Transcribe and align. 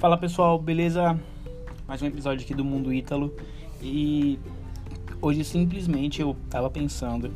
Fala 0.00 0.16
pessoal, 0.16 0.58
beleza? 0.58 1.20
Mais 1.86 2.00
um 2.00 2.06
episódio 2.06 2.42
aqui 2.42 2.54
do 2.54 2.64
Mundo 2.64 2.90
Ítalo 2.90 3.36
e 3.82 4.38
hoje 5.20 5.44
simplesmente 5.44 6.22
eu 6.22 6.34
tava 6.48 6.70
pensando 6.70 7.30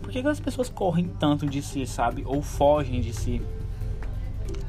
por 0.00 0.12
que, 0.12 0.20
as 0.20 0.38
pessoas 0.38 0.68
correm 0.68 1.08
tanto 1.18 1.44
de 1.44 1.60
si, 1.60 1.84
sabe? 1.84 2.22
Ou 2.24 2.40
fogem 2.40 3.00
de 3.00 3.12
si. 3.12 3.42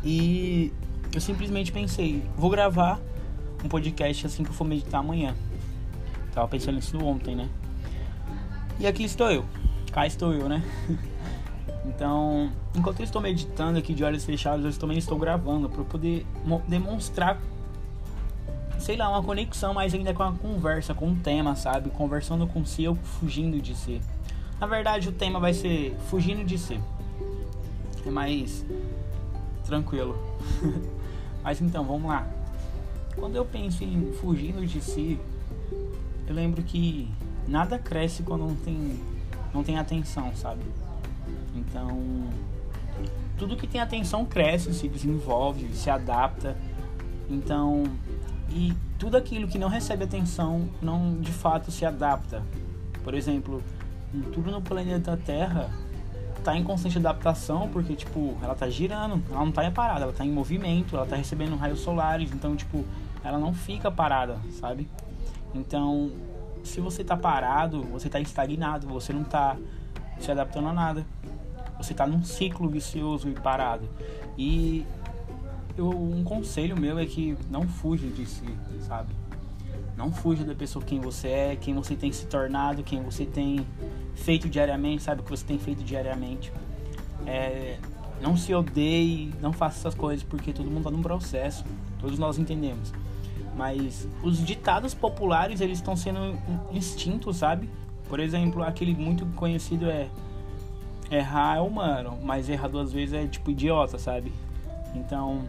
E 0.04 0.74
eu 1.14 1.22
simplesmente 1.22 1.72
pensei, 1.72 2.24
vou 2.36 2.50
gravar 2.50 3.00
um 3.64 3.70
podcast 3.70 4.26
assim 4.26 4.44
que 4.44 4.50
eu 4.50 4.56
for 4.56 4.66
meditar 4.66 5.02
amanhã. 5.02 5.36
Tava 6.34 6.48
pensando 6.48 6.78
nisso 6.78 6.98
ontem, 6.98 7.36
né? 7.36 7.48
E 8.80 8.88
aqui 8.88 9.04
estou 9.04 9.30
eu. 9.30 9.46
Cá 9.92 10.08
estou 10.08 10.34
eu, 10.34 10.50
né? 10.50 10.64
Então, 11.88 12.52
enquanto 12.76 13.00
eu 13.00 13.04
estou 13.04 13.22
meditando 13.22 13.78
aqui 13.78 13.94
de 13.94 14.04
olhos 14.04 14.26
fechados, 14.26 14.66
eu 14.66 14.80
também 14.80 14.98
estou 14.98 15.18
gravando 15.18 15.70
para 15.70 15.84
poder 15.84 16.26
demonstrar, 16.68 17.40
sei 18.80 18.98
lá, 18.98 19.10
uma 19.10 19.24
conexão 19.24 19.74
mais 19.74 19.94
ainda 19.94 20.14
com 20.14 20.24
a 20.24 20.32
conversa, 20.32 20.94
com 20.94 21.12
o 21.12 21.16
tema, 21.16 21.56
sabe? 21.56 21.90
Conversando 21.92 22.48
com 22.48 22.66
si 22.66 22.88
ou 22.88 22.96
fugindo 22.96 23.62
de 23.62 23.76
si. 23.76 24.02
Na 24.60 24.68
verdade, 24.68 25.10
o 25.10 25.12
tema 25.12 25.40
vai 25.40 25.54
ser 25.54 25.96
fugindo 26.10 26.44
de 26.44 26.58
si. 26.58 26.80
É 28.06 28.10
mais 28.10 28.66
tranquilo. 29.66 30.18
Mas 31.44 31.62
então, 31.62 31.84
vamos 31.86 32.10
lá. 32.10 32.28
Quando 33.16 33.36
eu 33.36 33.46
penso 33.46 33.84
em 33.84 34.12
fugindo 34.14 34.66
de 34.66 34.82
si, 34.82 35.20
eu 36.28 36.34
lembro 36.34 36.64
que 36.64 37.08
nada 37.48 37.78
cresce 37.78 38.24
quando 38.24 38.48
não 38.48 38.56
tem, 38.56 39.00
não 39.54 39.64
tem 39.64 39.78
atenção, 39.78 40.36
sabe? 40.36 40.62
Então, 41.56 41.98
tudo 43.38 43.56
que 43.56 43.68
tem 43.68 43.82
atenção 43.82 44.26
cresce, 44.26 44.74
se 44.74 44.88
desenvolve, 44.88 45.74
se 45.74 45.90
adapta. 45.90 46.56
Então, 47.30 47.84
e 48.50 48.74
tudo 48.98 49.18
aquilo 49.18 49.48
que 49.48 49.58
não 49.58 49.68
recebe 49.68 50.04
atenção 50.04 50.70
não 50.82 51.20
de 51.20 51.32
fato 51.32 51.72
se 51.72 51.86
adapta. 51.86 52.44
Por 53.04 53.14
exemplo, 53.14 53.64
tudo 54.34 54.52
no 54.52 54.62
planeta 54.62 55.18
Terra 55.18 55.70
está 56.38 56.56
em 56.56 56.64
constante 56.64 56.98
adaptação 56.98 57.68
porque 57.70 57.96
tipo, 57.96 58.38
ela 58.42 58.54
está 58.54 58.70
girando, 58.70 59.22
ela 59.30 59.40
não 59.40 59.50
está 59.50 59.70
parada, 59.72 60.02
ela 60.02 60.12
está 60.12 60.24
em 60.24 60.32
movimento, 60.32 60.96
ela 60.96 61.06
está 61.06 61.16
recebendo 61.16 61.56
raios 61.56 61.80
solares, 61.80 62.32
então 62.32 62.56
tipo, 62.56 62.86
ela 63.24 63.40
não 63.40 63.54
fica 63.54 63.92
parada, 63.92 64.38
sabe? 64.60 64.88
Então, 65.54 66.12
se 66.64 66.80
você 66.80 67.02
está 67.02 67.18
parado, 67.18 67.82
você 67.84 68.08
está 68.08 68.20
estagnado, 68.20 68.88
você 68.88 69.12
não 69.12 69.24
está 69.24 69.58
se 70.20 70.32
adaptando 70.32 70.68
a 70.68 70.74
nada 70.74 71.06
você 71.78 71.92
está 71.92 72.06
num 72.06 72.24
ciclo 72.24 72.70
vicioso 72.70 73.30
e 73.30 73.34
parado. 73.34 73.88
E 74.38 74.86
eu, 75.78 75.90
um 75.90 76.24
conselho 76.24 76.80
meu 76.80 76.98
é 76.98 77.06
que 77.06 77.38
não 77.50 77.68
fuja 77.68 78.08
de 78.08 78.26
si, 78.26 78.46
sabe? 78.88 79.14
Não 79.98 80.12
fuja 80.12 80.44
da 80.44 80.54
pessoa 80.54 80.84
quem 80.84 81.00
você 81.00 81.28
é, 81.28 81.56
quem 81.56 81.74
você 81.74 81.96
tem 81.96 82.12
se 82.12 82.26
tornado, 82.26 82.84
quem 82.84 83.02
você 83.02 83.26
tem 83.26 83.66
feito 84.14 84.50
diariamente, 84.50 85.04
sabe? 85.04 85.22
O 85.22 85.24
que 85.24 85.32
você 85.32 85.46
tem 85.46 85.58
feito 85.58 85.84
diariamente. 85.84 86.52
É, 87.26 87.78
não 88.22 88.36
se 88.36 88.54
odeie, 88.54 89.34
não 89.42 89.54
faça 89.54 89.80
essas 89.80 89.96
coisas, 89.96 90.24
porque 90.24 90.52
todo 90.52 90.66
mundo 90.66 90.80
está 90.80 90.92
num 90.92 91.02
processo. 91.02 91.64
Todos 92.00 92.20
nós 92.20 92.38
entendemos. 92.38 92.94
Mas 93.56 94.08
os 94.22 94.46
ditados 94.46 94.94
populares, 94.94 95.62
eles 95.62 95.78
estão 95.78 95.96
sendo 95.96 96.38
extintos, 96.74 97.38
sabe? 97.38 97.70
Por 98.10 98.20
exemplo, 98.20 98.64
aquele 98.64 98.94
muito 98.94 99.26
conhecido 99.28 99.90
é 99.90 100.10
errar 101.12 101.58
é 101.58 101.62
humano, 101.62 102.18
mas 102.24 102.50
errar 102.50 102.68
duas 102.68 102.92
vezes 102.92 103.14
é 103.14 103.28
tipo 103.28 103.52
idiota, 103.52 103.98
sabe? 103.98 104.32
Então, 104.96 105.44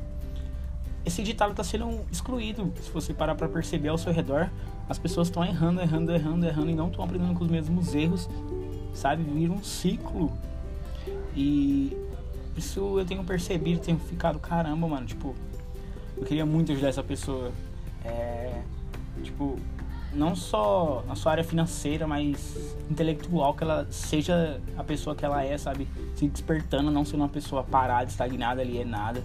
esse 1.05 1.23
ditado 1.23 1.53
está 1.53 1.62
sendo 1.62 2.01
excluído. 2.11 2.73
Se 2.81 2.91
você 2.91 3.15
parar 3.15 3.35
para 3.35 3.49
perceber 3.49 3.89
ao 3.89 3.99
seu 3.99 4.12
redor, 4.12 4.50
as 4.89 4.99
pessoas 4.99 5.28
estão 5.28 5.44
errando, 5.44 5.81
errando, 5.81 6.12
errando, 6.12 6.47
errando 6.47 6.71
e 6.71 6.75
não 6.75 6.89
estão 6.89 7.05
aprendendo 7.05 7.34
com 7.34 7.44
os 7.44 7.50
mesmos 7.50 7.94
erros, 7.94 8.28
sabe? 8.93 9.22
Vira 9.22 9.53
um 9.53 9.62
ciclo. 9.62 10.33
E 11.34 11.97
isso 12.56 12.99
eu 12.99 13.05
tenho 13.05 13.23
percebido, 13.25 13.81
tenho 13.81 13.99
ficado, 13.99 14.38
caramba, 14.38 14.88
mano, 14.88 15.06
tipo, 15.06 15.34
eu 16.17 16.25
queria 16.25 16.47
muito 16.47 16.73
ajudar 16.73 16.88
essa 16.88 17.03
pessoa. 17.03 17.53
É, 18.05 18.62
tipo, 19.23 19.59
não 20.12 20.34
só 20.34 21.05
na 21.06 21.15
sua 21.15 21.33
área 21.33 21.44
financeira, 21.44 22.06
mas 22.06 22.77
intelectual, 22.91 23.55
que 23.55 23.65
ela 23.65 23.87
seja 23.91 24.61
a 24.77 24.84
pessoa 24.84 25.15
que 25.15 25.25
ela 25.25 25.44
é, 25.44 25.56
sabe? 25.59 25.87
Se 26.15 26.27
despertando, 26.27 26.91
não 26.91 27.05
sendo 27.05 27.21
uma 27.21 27.28
pessoa 27.28 27.62
parada, 27.62 28.09
estagnada, 28.09 28.61
alienada. 28.61 29.22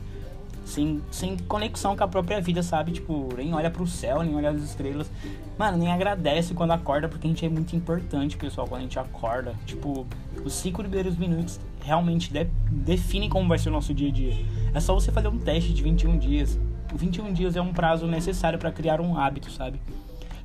Sem, 0.65 1.01
sem 1.09 1.37
conexão 1.37 1.97
com 1.97 2.03
a 2.03 2.07
própria 2.07 2.39
vida, 2.39 2.61
sabe? 2.61 2.91
Tipo, 2.91 3.29
nem 3.35 3.53
olha 3.53 3.69
pro 3.69 3.85
céu, 3.87 4.21
nem 4.21 4.35
olha 4.35 4.51
as 4.51 4.61
estrelas. 4.61 5.09
Mano, 5.57 5.77
nem 5.77 5.91
agradece 5.91 6.53
quando 6.53 6.71
acorda, 6.71 7.09
porque 7.09 7.27
a 7.27 7.29
gente 7.29 7.45
é 7.45 7.49
muito 7.49 7.75
importante, 7.75 8.37
pessoal, 8.37 8.67
quando 8.67 8.81
a 8.81 8.83
gente 8.83 8.99
acorda. 8.99 9.55
Tipo, 9.65 10.05
os 10.45 10.53
cinco 10.53 10.81
primeiros 10.81 11.17
minutos 11.17 11.59
realmente 11.81 12.31
de, 12.31 12.47
definem 12.69 13.27
como 13.27 13.49
vai 13.49 13.57
ser 13.57 13.69
o 13.69 13.71
nosso 13.71 13.93
dia 13.93 14.09
a 14.09 14.11
dia. 14.11 14.45
É 14.73 14.79
só 14.79 14.93
você 14.93 15.11
fazer 15.11 15.27
um 15.27 15.37
teste 15.37 15.73
de 15.73 15.81
21 15.81 16.17
dias. 16.17 16.59
21 16.93 17.33
dias 17.33 17.55
é 17.55 17.61
um 17.61 17.73
prazo 17.73 18.05
necessário 18.05 18.59
para 18.59 18.71
criar 18.71 19.01
um 19.01 19.17
hábito, 19.17 19.51
sabe? 19.51 19.79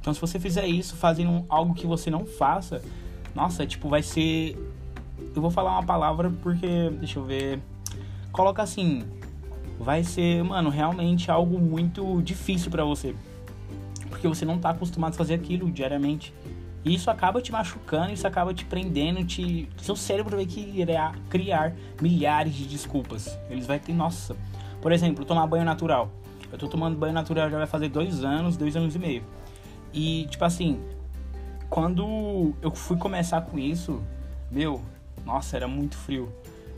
Então, 0.06 0.14
se 0.14 0.20
você 0.20 0.38
fizer 0.38 0.64
isso 0.68 0.94
fazendo 0.94 1.44
algo 1.48 1.74
que 1.74 1.84
você 1.84 2.12
não 2.12 2.24
faça, 2.24 2.80
nossa, 3.34 3.66
tipo, 3.66 3.88
vai 3.88 4.04
ser. 4.04 4.56
Eu 5.34 5.42
vou 5.42 5.50
falar 5.50 5.72
uma 5.72 5.82
palavra 5.82 6.32
porque, 6.44 6.90
deixa 6.90 7.18
eu 7.18 7.24
ver. 7.24 7.60
Coloca 8.30 8.62
assim, 8.62 9.02
vai 9.80 10.04
ser, 10.04 10.44
mano, 10.44 10.70
realmente 10.70 11.28
algo 11.28 11.58
muito 11.58 12.22
difícil 12.22 12.70
para 12.70 12.84
você. 12.84 13.16
Porque 14.08 14.28
você 14.28 14.44
não 14.44 14.60
tá 14.60 14.70
acostumado 14.70 15.14
a 15.14 15.16
fazer 15.16 15.34
aquilo 15.34 15.68
diariamente. 15.72 16.32
E 16.84 16.94
isso 16.94 17.10
acaba 17.10 17.42
te 17.42 17.50
machucando, 17.50 18.12
isso 18.12 18.28
acaba 18.28 18.54
te 18.54 18.64
prendendo, 18.64 19.24
te... 19.24 19.68
seu 19.78 19.96
cérebro 19.96 20.36
vai 20.36 20.46
querer 20.46 21.00
criar 21.28 21.74
milhares 22.00 22.54
de 22.54 22.64
desculpas. 22.64 23.36
Eles 23.50 23.66
vai 23.66 23.80
ter, 23.80 23.92
nossa. 23.92 24.36
Por 24.80 24.92
exemplo, 24.92 25.24
tomar 25.24 25.48
banho 25.48 25.64
natural. 25.64 26.12
Eu 26.52 26.56
tô 26.56 26.68
tomando 26.68 26.96
banho 26.96 27.12
natural 27.12 27.50
já 27.50 27.58
vai 27.58 27.66
fazer 27.66 27.88
dois 27.88 28.22
anos, 28.22 28.56
dois 28.56 28.76
anos 28.76 28.94
e 28.94 29.00
meio. 29.00 29.24
E, 29.96 30.26
tipo 30.26 30.44
assim, 30.44 30.78
quando 31.70 32.52
eu 32.60 32.70
fui 32.70 32.98
começar 32.98 33.40
com 33.40 33.58
isso, 33.58 34.02
meu, 34.50 34.82
nossa, 35.24 35.56
era 35.56 35.66
muito 35.66 35.96
frio. 35.96 36.30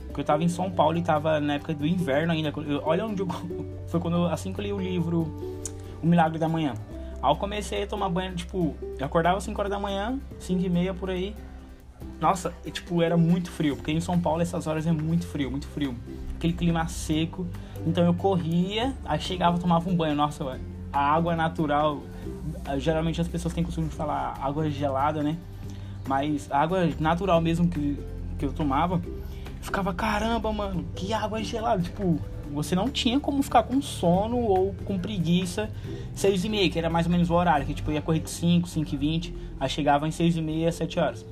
Porque 0.06 0.20
eu 0.20 0.24
tava 0.24 0.44
em 0.44 0.48
São 0.48 0.70
Paulo 0.70 0.96
e 0.96 1.02
tava 1.02 1.40
na 1.40 1.54
época 1.54 1.74
do 1.74 1.84
inverno 1.84 2.32
ainda. 2.32 2.52
Eu, 2.64 2.80
olha 2.84 3.04
onde 3.04 3.20
eu. 3.20 3.28
Foi 3.88 3.98
quando 3.98 4.26
assim 4.26 4.52
que 4.52 4.60
eu 4.60 4.64
li 4.64 4.72
o 4.72 4.78
livro 4.78 5.22
O 6.00 6.06
Milagre 6.06 6.38
da 6.38 6.48
Manhã. 6.48 6.74
Aí 7.20 7.30
eu 7.30 7.36
comecei 7.36 7.82
a 7.82 7.86
tomar 7.88 8.08
banho, 8.08 8.36
tipo, 8.36 8.76
eu 8.96 9.04
acordava 9.04 9.40
5 9.40 9.60
horas 9.60 9.70
da 9.70 9.80
manhã, 9.80 10.20
5 10.38 10.64
e 10.64 10.68
meia 10.68 10.94
por 10.94 11.10
aí. 11.10 11.34
Nossa, 12.20 12.54
e, 12.64 12.70
tipo, 12.70 13.02
era 13.02 13.16
muito 13.16 13.50
frio, 13.50 13.74
porque 13.74 13.90
em 13.90 14.00
São 14.00 14.20
Paulo 14.20 14.40
essas 14.40 14.68
horas 14.68 14.86
é 14.86 14.92
muito 14.92 15.26
frio, 15.26 15.50
muito 15.50 15.66
frio. 15.66 15.96
Aquele 16.36 16.52
clima 16.52 16.86
seco. 16.86 17.44
Então 17.84 18.04
eu 18.04 18.14
corria, 18.14 18.94
aí 19.04 19.18
chegava, 19.18 19.58
tomava 19.58 19.90
um 19.90 19.96
banho. 19.96 20.14
Nossa, 20.14 20.60
a 20.92 21.00
água 21.00 21.34
natural 21.34 22.00
geralmente 22.78 23.20
as 23.20 23.28
pessoas 23.28 23.54
têm 23.54 23.64
costume 23.64 23.88
de 23.88 23.94
falar 23.94 24.38
água 24.40 24.68
gelada, 24.70 25.22
né? 25.22 25.36
Mas 26.06 26.50
a 26.50 26.60
água 26.60 26.88
natural 26.98 27.40
mesmo 27.40 27.68
que, 27.68 27.98
que 28.38 28.44
eu 28.44 28.52
tomava, 28.52 29.00
ficava, 29.60 29.92
caramba, 29.94 30.52
mano, 30.52 30.84
que 30.94 31.12
água 31.12 31.42
gelada. 31.42 31.82
Tipo, 31.82 32.18
você 32.50 32.74
não 32.74 32.88
tinha 32.88 33.20
como 33.20 33.42
ficar 33.42 33.62
com 33.62 33.80
sono 33.80 34.38
ou 34.38 34.74
com 34.84 34.98
preguiça 34.98 35.70
seis 36.14 36.44
e 36.44 36.48
meia, 36.48 36.68
que 36.70 36.78
era 36.78 36.90
mais 36.90 37.06
ou 37.06 37.12
menos 37.12 37.30
o 37.30 37.34
horário, 37.34 37.66
que 37.66 37.74
tipo, 37.74 37.92
ia 37.92 38.02
correr 38.02 38.20
de 38.20 38.30
5, 38.30 38.68
5 38.68 38.94
e 38.94 38.96
20, 38.96 39.34
aí 39.60 39.68
chegava 39.68 40.08
em 40.08 40.10
seis 40.10 40.36
e 40.36 40.42
meia, 40.42 40.72
sete 40.72 40.98
horas. 40.98 41.24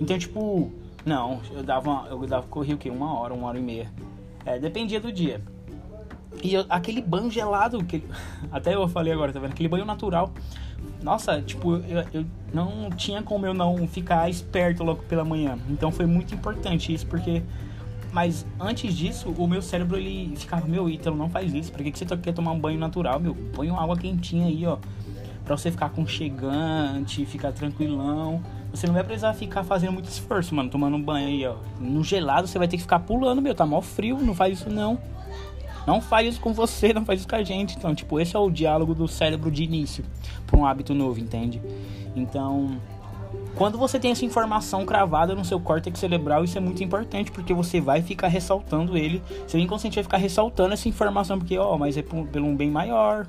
Então, 0.00 0.18
tipo, 0.18 0.70
não, 1.04 1.40
eu 1.52 1.62
dava, 1.62 2.06
eu 2.10 2.26
dava, 2.26 2.46
corria 2.46 2.74
o 2.74 2.78
quê? 2.78 2.90
Uma 2.90 3.18
hora, 3.18 3.32
uma 3.32 3.48
hora 3.48 3.58
e 3.58 3.62
meia. 3.62 3.90
É, 4.44 4.58
dependia 4.58 5.00
do 5.00 5.12
dia. 5.12 5.40
E 6.42 6.54
eu, 6.54 6.64
aquele 6.68 7.00
banho 7.00 7.30
gelado, 7.30 7.82
que, 7.84 8.04
até 8.52 8.74
eu 8.74 8.86
falei 8.88 9.12
agora, 9.12 9.32
tá 9.32 9.40
vendo? 9.40 9.52
Aquele 9.52 9.68
banho 9.68 9.84
natural. 9.84 10.32
Nossa, 11.02 11.42
tipo, 11.42 11.76
eu, 11.76 12.04
eu 12.12 12.26
não 12.54 12.90
tinha 12.90 13.22
como 13.22 13.44
eu 13.44 13.54
não 13.54 13.86
ficar 13.88 14.28
esperto 14.30 14.84
logo 14.84 15.02
pela 15.04 15.24
manhã. 15.24 15.58
Então 15.68 15.90
foi 15.90 16.06
muito 16.06 16.34
importante 16.34 16.92
isso, 16.94 17.06
porque 17.06 17.42
mas 18.12 18.46
antes 18.60 18.94
disso, 18.94 19.30
o 19.30 19.48
meu 19.48 19.62
cérebro 19.62 19.96
ele 19.96 20.36
ficava, 20.36 20.66
meu, 20.66 20.88
Ítalo, 20.88 21.16
não 21.16 21.30
faz 21.30 21.52
isso. 21.54 21.72
Por 21.72 21.82
que, 21.82 21.90
que 21.90 21.98
você 21.98 22.04
quer 22.18 22.34
tomar 22.34 22.52
um 22.52 22.60
banho 22.60 22.78
natural, 22.78 23.18
meu? 23.18 23.34
Põe 23.54 23.70
uma 23.70 23.82
água 23.82 23.96
quentinha 23.96 24.46
aí, 24.46 24.66
ó. 24.66 24.76
Pra 25.46 25.56
você 25.56 25.70
ficar 25.70 25.88
conchegante, 25.88 27.24
ficar 27.24 27.52
tranquilão. 27.52 28.42
Você 28.70 28.86
não 28.86 28.92
vai 28.92 29.02
precisar 29.02 29.32
ficar 29.32 29.64
fazendo 29.64 29.92
muito 29.92 30.10
esforço, 30.10 30.54
mano, 30.54 30.68
tomando 30.68 30.94
um 30.94 31.02
banho 31.02 31.26
aí, 31.26 31.46
ó. 31.46 31.56
No 31.80 32.04
gelado 32.04 32.46
você 32.46 32.58
vai 32.58 32.68
ter 32.68 32.76
que 32.76 32.82
ficar 32.82 33.00
pulando, 33.00 33.40
meu. 33.40 33.54
Tá 33.54 33.64
mó 33.64 33.80
frio, 33.80 34.18
não 34.18 34.34
faz 34.34 34.60
isso 34.60 34.68
não. 34.68 34.98
Não 35.86 36.00
faz 36.00 36.28
isso 36.28 36.40
com 36.40 36.52
você, 36.52 36.92
não 36.92 37.04
faz 37.04 37.20
isso 37.20 37.28
com 37.28 37.36
a 37.36 37.42
gente. 37.42 37.76
Então, 37.76 37.94
tipo, 37.94 38.20
esse 38.20 38.36
é 38.36 38.38
o 38.38 38.50
diálogo 38.50 38.94
do 38.94 39.08
cérebro 39.08 39.50
de 39.50 39.64
início 39.64 40.04
para 40.46 40.58
um 40.58 40.64
hábito 40.64 40.94
novo, 40.94 41.18
entende? 41.18 41.60
Então, 42.14 42.78
quando 43.54 43.76
você 43.76 43.98
tem 43.98 44.10
essa 44.10 44.24
informação 44.24 44.84
cravada 44.84 45.34
no 45.34 45.44
seu 45.44 45.60
córtex 45.60 45.98
cerebral, 45.98 46.44
isso 46.44 46.56
é 46.56 46.60
muito 46.60 46.82
importante, 46.82 47.30
porque 47.30 47.52
você 47.52 47.80
vai 47.80 48.02
ficar 48.02 48.28
ressaltando 48.28 48.96
ele. 48.96 49.22
Seu 49.46 49.60
inconsciente 49.60 49.96
vai 49.96 50.04
ficar 50.04 50.16
ressaltando 50.16 50.72
essa 50.72 50.88
informação, 50.88 51.38
porque, 51.38 51.58
ó, 51.58 51.76
mas 51.76 51.96
é 51.96 52.02
pelo 52.02 52.46
um 52.46 52.56
bem 52.56 52.70
maior. 52.70 53.26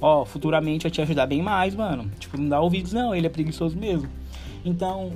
Ó, 0.00 0.24
futuramente 0.24 0.82
vai 0.82 0.90
te 0.90 1.00
ajudar 1.00 1.26
bem 1.26 1.42
mais, 1.42 1.74
mano. 1.74 2.10
Tipo, 2.18 2.36
não 2.36 2.48
dá 2.48 2.60
ouvidos, 2.60 2.92
não, 2.92 3.14
ele 3.14 3.26
é 3.26 3.30
preguiçoso 3.30 3.76
mesmo. 3.76 4.08
Então, 4.64 5.12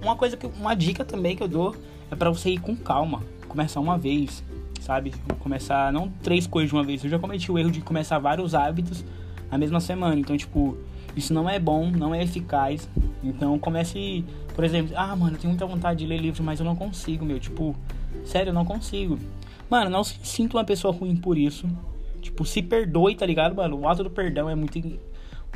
uma 0.00 0.16
coisa 0.16 0.36
que. 0.36 0.46
Uma 0.46 0.74
dica 0.74 1.04
também 1.04 1.36
que 1.36 1.42
eu 1.42 1.48
dou 1.48 1.74
é 2.10 2.14
para 2.14 2.30
você 2.30 2.50
ir 2.50 2.58
com 2.58 2.76
calma. 2.76 3.22
Começar 3.48 3.80
uma 3.80 3.98
vez, 3.98 4.42
sabe? 4.82 5.14
Começar 5.38 5.92
não 5.92 6.08
três 6.22 6.46
coisas 6.46 6.70
de 6.70 6.76
uma 6.76 6.84
vez. 6.84 7.02
Eu 7.02 7.10
já 7.10 7.18
cometi 7.18 7.50
o 7.50 7.58
erro 7.58 7.70
de 7.70 7.80
começar 7.80 8.18
vários 8.18 8.54
hábitos 8.54 9.04
na 9.50 9.56
mesma 9.56 9.80
semana. 9.80 10.18
Então, 10.18 10.36
tipo, 10.36 10.76
isso 11.16 11.32
não 11.32 11.48
é 11.48 11.58
bom, 11.58 11.90
não 11.90 12.14
é 12.14 12.22
eficaz. 12.22 12.88
Então 13.22 13.58
comece, 13.58 14.24
por 14.54 14.64
exemplo, 14.64 14.92
ah, 14.96 15.14
mano, 15.14 15.36
eu 15.36 15.38
tenho 15.38 15.50
muita 15.50 15.66
vontade 15.66 16.00
de 16.00 16.06
ler 16.06 16.18
livro, 16.18 16.42
mas 16.42 16.58
eu 16.58 16.66
não 16.66 16.74
consigo, 16.74 17.24
meu. 17.24 17.38
Tipo, 17.38 17.76
sério, 18.24 18.50
eu 18.50 18.54
não 18.54 18.64
consigo. 18.64 19.18
Mano, 19.70 19.90
não 19.90 20.04
se 20.04 20.18
sinta 20.22 20.56
uma 20.56 20.64
pessoa 20.64 20.92
ruim 20.92 21.16
por 21.16 21.38
isso. 21.38 21.68
Tipo, 22.20 22.44
se 22.44 22.62
perdoe, 22.62 23.14
tá 23.14 23.26
ligado, 23.26 23.54
mano? 23.54 23.80
O 23.80 23.88
ato 23.88 24.04
do 24.04 24.10
perdão 24.10 24.48
é 24.48 24.54
muito. 24.54 24.80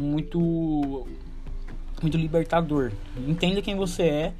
Muito. 0.01 1.07
Muito 2.03 2.17
libertador. 2.19 2.93
Entenda 3.27 3.63
quem 3.63 3.75
você 3.75 4.03
é. 4.03 4.33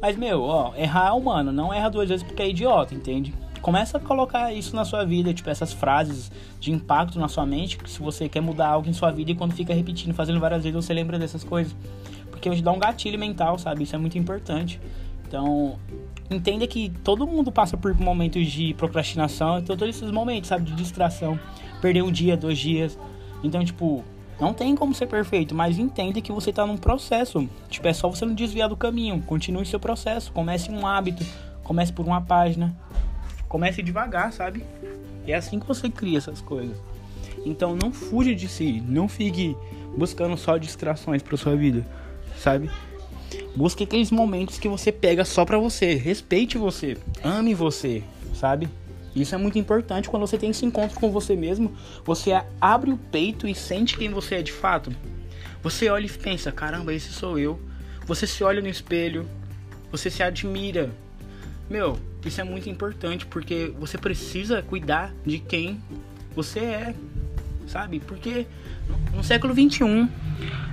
Mas, 0.00 0.16
meu, 0.16 0.42
ó, 0.42 0.74
errar 0.76 1.08
é 1.08 1.12
humano. 1.12 1.52
Não 1.52 1.72
erra 1.72 1.88
duas 1.88 2.08
vezes 2.08 2.22
porque 2.22 2.42
é 2.42 2.48
idiota, 2.48 2.94
entende? 2.94 3.34
Começa 3.62 3.96
a 3.96 4.00
colocar 4.00 4.52
isso 4.52 4.74
na 4.74 4.84
sua 4.84 5.04
vida, 5.04 5.32
tipo 5.32 5.48
essas 5.48 5.72
frases 5.72 6.30
de 6.60 6.72
impacto 6.72 7.18
na 7.18 7.28
sua 7.28 7.46
mente, 7.46 7.78
se 7.86 8.00
você 8.00 8.28
quer 8.28 8.40
mudar 8.42 8.68
algo 8.68 8.88
em 8.88 8.92
sua 8.92 9.10
vida 9.10 9.30
e 9.30 9.34
quando 9.34 9.54
fica 9.54 9.72
repetindo, 9.72 10.12
fazendo 10.12 10.40
várias 10.40 10.64
vezes, 10.64 10.84
você 10.84 10.92
lembra 10.92 11.18
dessas 11.18 11.44
coisas. 11.44 11.74
Porque 12.30 12.50
hoje 12.50 12.60
dá 12.60 12.72
um 12.72 12.78
gatilho 12.78 13.18
mental, 13.18 13.56
sabe? 13.58 13.84
Isso 13.84 13.94
é 13.94 13.98
muito 13.98 14.18
importante. 14.18 14.80
Então, 15.26 15.78
entenda 16.28 16.66
que 16.66 16.90
todo 17.04 17.26
mundo 17.26 17.52
passa 17.52 17.76
por 17.76 17.94
momentos 17.94 18.50
de 18.50 18.74
procrastinação, 18.74 19.58
então 19.60 19.76
todos 19.76 19.96
esses 19.96 20.10
momentos, 20.10 20.48
sabe, 20.48 20.64
de 20.64 20.74
distração, 20.74 21.38
perder 21.80 22.02
um 22.02 22.10
dia, 22.10 22.36
dois 22.36 22.58
dias. 22.58 22.98
Então, 23.44 23.64
tipo, 23.64 24.04
não 24.40 24.52
tem 24.52 24.74
como 24.74 24.92
ser 24.92 25.06
perfeito, 25.06 25.54
mas 25.54 25.78
entenda 25.78 26.20
que 26.20 26.32
você 26.32 26.50
está 26.50 26.66
num 26.66 26.76
processo. 26.76 27.48
Tipo, 27.70 27.86
é 27.86 27.92
só 27.92 28.08
você 28.08 28.24
não 28.24 28.34
desviar 28.34 28.68
do 28.68 28.76
caminho. 28.76 29.22
Continue 29.22 29.64
seu 29.64 29.78
processo. 29.78 30.32
Comece 30.32 30.70
um 30.70 30.84
hábito. 30.84 31.24
Comece 31.62 31.92
por 31.92 32.04
uma 32.04 32.20
página. 32.20 32.74
Comece 33.52 33.82
devagar, 33.82 34.32
sabe? 34.32 34.64
É 35.26 35.34
assim 35.34 35.60
que 35.60 35.66
você 35.66 35.90
cria 35.90 36.16
essas 36.16 36.40
coisas. 36.40 36.74
Então 37.44 37.76
não 37.76 37.92
fuja 37.92 38.34
de 38.34 38.48
si, 38.48 38.80
não 38.80 39.06
fique 39.06 39.54
buscando 39.94 40.38
só 40.38 40.56
distrações 40.56 41.22
para 41.22 41.36
sua 41.36 41.54
vida, 41.54 41.86
sabe? 42.38 42.70
Busque 43.54 43.84
aqueles 43.84 44.10
momentos 44.10 44.58
que 44.58 44.70
você 44.70 44.90
pega 44.90 45.22
só 45.22 45.44
para 45.44 45.58
você, 45.58 45.92
respeite 45.96 46.56
você, 46.56 46.96
ame 47.22 47.52
você, 47.52 48.02
sabe? 48.32 48.70
Isso 49.14 49.34
é 49.34 49.38
muito 49.38 49.58
importante 49.58 50.08
quando 50.08 50.26
você 50.26 50.38
tem 50.38 50.48
esse 50.48 50.64
encontro 50.64 50.98
com 50.98 51.10
você 51.10 51.36
mesmo, 51.36 51.76
você 52.06 52.30
abre 52.58 52.90
o 52.90 52.96
peito 52.96 53.46
e 53.46 53.54
sente 53.54 53.98
quem 53.98 54.08
você 54.08 54.36
é 54.36 54.42
de 54.42 54.50
fato. 54.50 54.90
Você 55.62 55.90
olha 55.90 56.06
e 56.06 56.10
pensa, 56.10 56.50
caramba, 56.50 56.94
esse 56.94 57.12
sou 57.12 57.38
eu. 57.38 57.60
Você 58.06 58.26
se 58.26 58.42
olha 58.42 58.62
no 58.62 58.68
espelho, 58.68 59.28
você 59.90 60.10
se 60.10 60.22
admira, 60.22 60.90
meu, 61.68 61.98
isso 62.28 62.40
é 62.40 62.44
muito 62.44 62.68
importante 62.68 63.26
porque 63.26 63.72
você 63.78 63.98
precisa 63.98 64.62
cuidar 64.62 65.12
de 65.24 65.38
quem 65.38 65.80
você 66.34 66.60
é, 66.60 66.94
sabe? 67.66 68.00
Porque 68.00 68.46
no 69.14 69.22
século 69.22 69.52
21, 69.54 70.08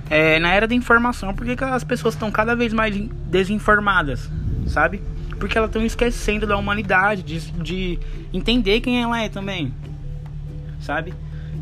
é, 0.08 0.38
na 0.38 0.52
era 0.52 0.66
da 0.66 0.74
informação, 0.74 1.34
por 1.34 1.44
que, 1.46 1.62
as 1.62 1.84
pessoas 1.84 2.14
estão 2.14 2.30
cada 2.30 2.54
vez 2.54 2.72
mais 2.72 2.96
desinformadas, 3.26 4.30
sabe? 4.66 5.02
Porque 5.38 5.56
elas 5.56 5.70
estão 5.70 5.84
esquecendo 5.84 6.46
da 6.46 6.56
humanidade, 6.56 7.22
de, 7.22 7.40
de 7.52 7.98
entender 8.32 8.80
quem 8.80 9.02
ela 9.02 9.20
é 9.20 9.28
também, 9.28 9.72
sabe? 10.80 11.14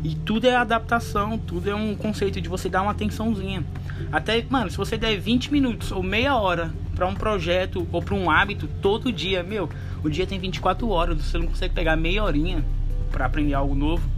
E 0.03 0.15
tudo 0.15 0.47
é 0.47 0.55
adaptação, 0.55 1.37
tudo 1.37 1.69
é 1.69 1.75
um 1.75 1.95
conceito 1.95 2.39
de 2.39 2.47
você 2.47 2.69
dar 2.69 2.81
uma 2.81 2.91
atençãozinha. 2.91 3.63
Até, 4.11 4.43
mano, 4.49 4.69
se 4.69 4.77
você 4.77 4.97
der 4.97 5.19
20 5.19 5.51
minutos 5.51 5.91
ou 5.91 6.01
meia 6.01 6.35
hora 6.35 6.73
para 6.95 7.07
um 7.07 7.13
projeto 7.13 7.87
ou 7.91 8.01
para 8.01 8.15
um 8.15 8.29
hábito 8.29 8.67
todo 8.81 9.11
dia, 9.11 9.43
meu, 9.43 9.69
o 10.03 10.09
dia 10.09 10.25
tem 10.25 10.39
24 10.39 10.89
horas, 10.89 11.21
você 11.21 11.37
não 11.37 11.47
consegue 11.47 11.73
pegar 11.73 11.95
meia 11.95 12.23
horinha 12.23 12.65
para 13.11 13.25
aprender 13.25 13.53
algo 13.53 13.75
novo, 13.75 14.09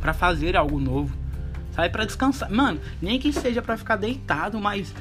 para 0.00 0.12
fazer 0.12 0.56
algo 0.56 0.80
novo, 0.80 1.14
sabe, 1.72 1.90
para 1.90 2.04
descansar. 2.04 2.50
Mano, 2.50 2.80
nem 3.00 3.18
que 3.18 3.32
seja 3.32 3.60
para 3.60 3.76
ficar 3.76 3.96
deitado, 3.96 4.58
mas 4.58 4.94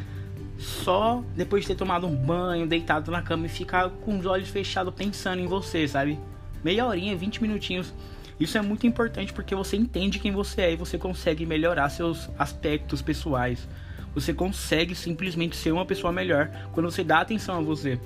só 0.58 1.24
depois 1.36 1.64
de 1.64 1.70
ter 1.70 1.76
tomado 1.76 2.06
um 2.06 2.16
banho, 2.16 2.68
deitado 2.68 3.12
na 3.12 3.22
cama 3.22 3.46
e 3.46 3.50
ficar 3.50 3.90
com 3.90 4.20
os 4.20 4.26
olhos 4.26 4.50
fechados 4.50 4.94
pensando 4.94 5.40
em 5.40 5.48
você, 5.48 5.88
sabe? 5.88 6.20
Meia 6.64 6.86
horinha, 6.86 7.16
20 7.16 7.42
minutinhos. 7.42 7.94
Isso 8.40 8.58
é 8.58 8.62
muito 8.62 8.88
importante 8.88 9.34
porque 9.34 9.54
você 9.56 9.76
entende 9.76 10.20
quem 10.20 10.32
você 10.32 10.62
é 10.62 10.74
e 10.74 10.76
você 10.76 10.98
consegue 10.98 11.46
melhorar 11.46 11.90
seus 11.90 12.30
aspectos 12.38 13.02
pessoais, 13.02 13.68
você 14.14 14.34
consegue 14.34 14.94
simplesmente 14.96 15.56
ser 15.56 15.72
uma 15.72 15.86
pessoa 15.86 16.12
melhor 16.12 16.50
quando 16.74 16.90
você 16.90 17.04
dá 17.04 17.22
atenção 17.22 17.58
a 17.58 17.62
você. 17.62 18.00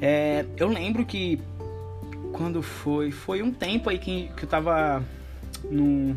É, 0.00 0.44
eu 0.56 0.68
lembro 0.68 1.04
que 1.04 1.40
quando 2.34 2.62
foi. 2.62 3.10
Foi 3.10 3.42
um 3.42 3.52
tempo 3.52 3.88
aí 3.88 3.98
que, 3.98 4.28
que 4.36 4.44
eu 4.44 4.48
tava 4.48 5.02
no. 5.70 6.16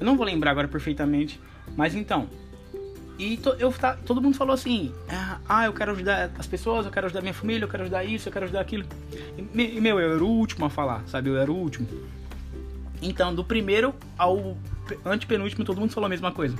Eu 0.00 0.06
não 0.06 0.16
vou 0.16 0.24
lembrar 0.24 0.52
agora 0.52 0.68
perfeitamente. 0.68 1.40
Mas 1.76 1.94
então. 1.94 2.28
E 3.18 3.36
to, 3.36 3.50
eu, 3.58 3.72
tá, 3.72 3.96
todo 4.06 4.22
mundo 4.22 4.36
falou 4.36 4.54
assim: 4.54 4.94
Ah, 5.48 5.66
eu 5.66 5.72
quero 5.72 5.90
ajudar 5.90 6.30
as 6.38 6.46
pessoas, 6.46 6.86
eu 6.86 6.92
quero 6.92 7.06
ajudar 7.06 7.20
minha 7.20 7.34
família, 7.34 7.64
eu 7.64 7.68
quero 7.68 7.82
ajudar 7.82 8.04
isso, 8.04 8.28
eu 8.28 8.32
quero 8.32 8.44
ajudar 8.44 8.60
aquilo. 8.60 8.84
E, 9.36 9.80
meu, 9.80 9.98
eu 9.98 10.14
era 10.14 10.24
o 10.24 10.28
último 10.28 10.64
a 10.64 10.70
falar, 10.70 11.02
sabe? 11.08 11.28
Eu 11.28 11.36
era 11.36 11.50
o 11.50 11.56
último. 11.56 11.88
Então, 13.02 13.34
do 13.34 13.44
primeiro 13.44 13.94
ao 14.16 14.56
antepenúltimo, 15.04 15.64
todo 15.64 15.80
mundo 15.80 15.92
falou 15.92 16.06
a 16.06 16.10
mesma 16.10 16.30
coisa. 16.30 16.56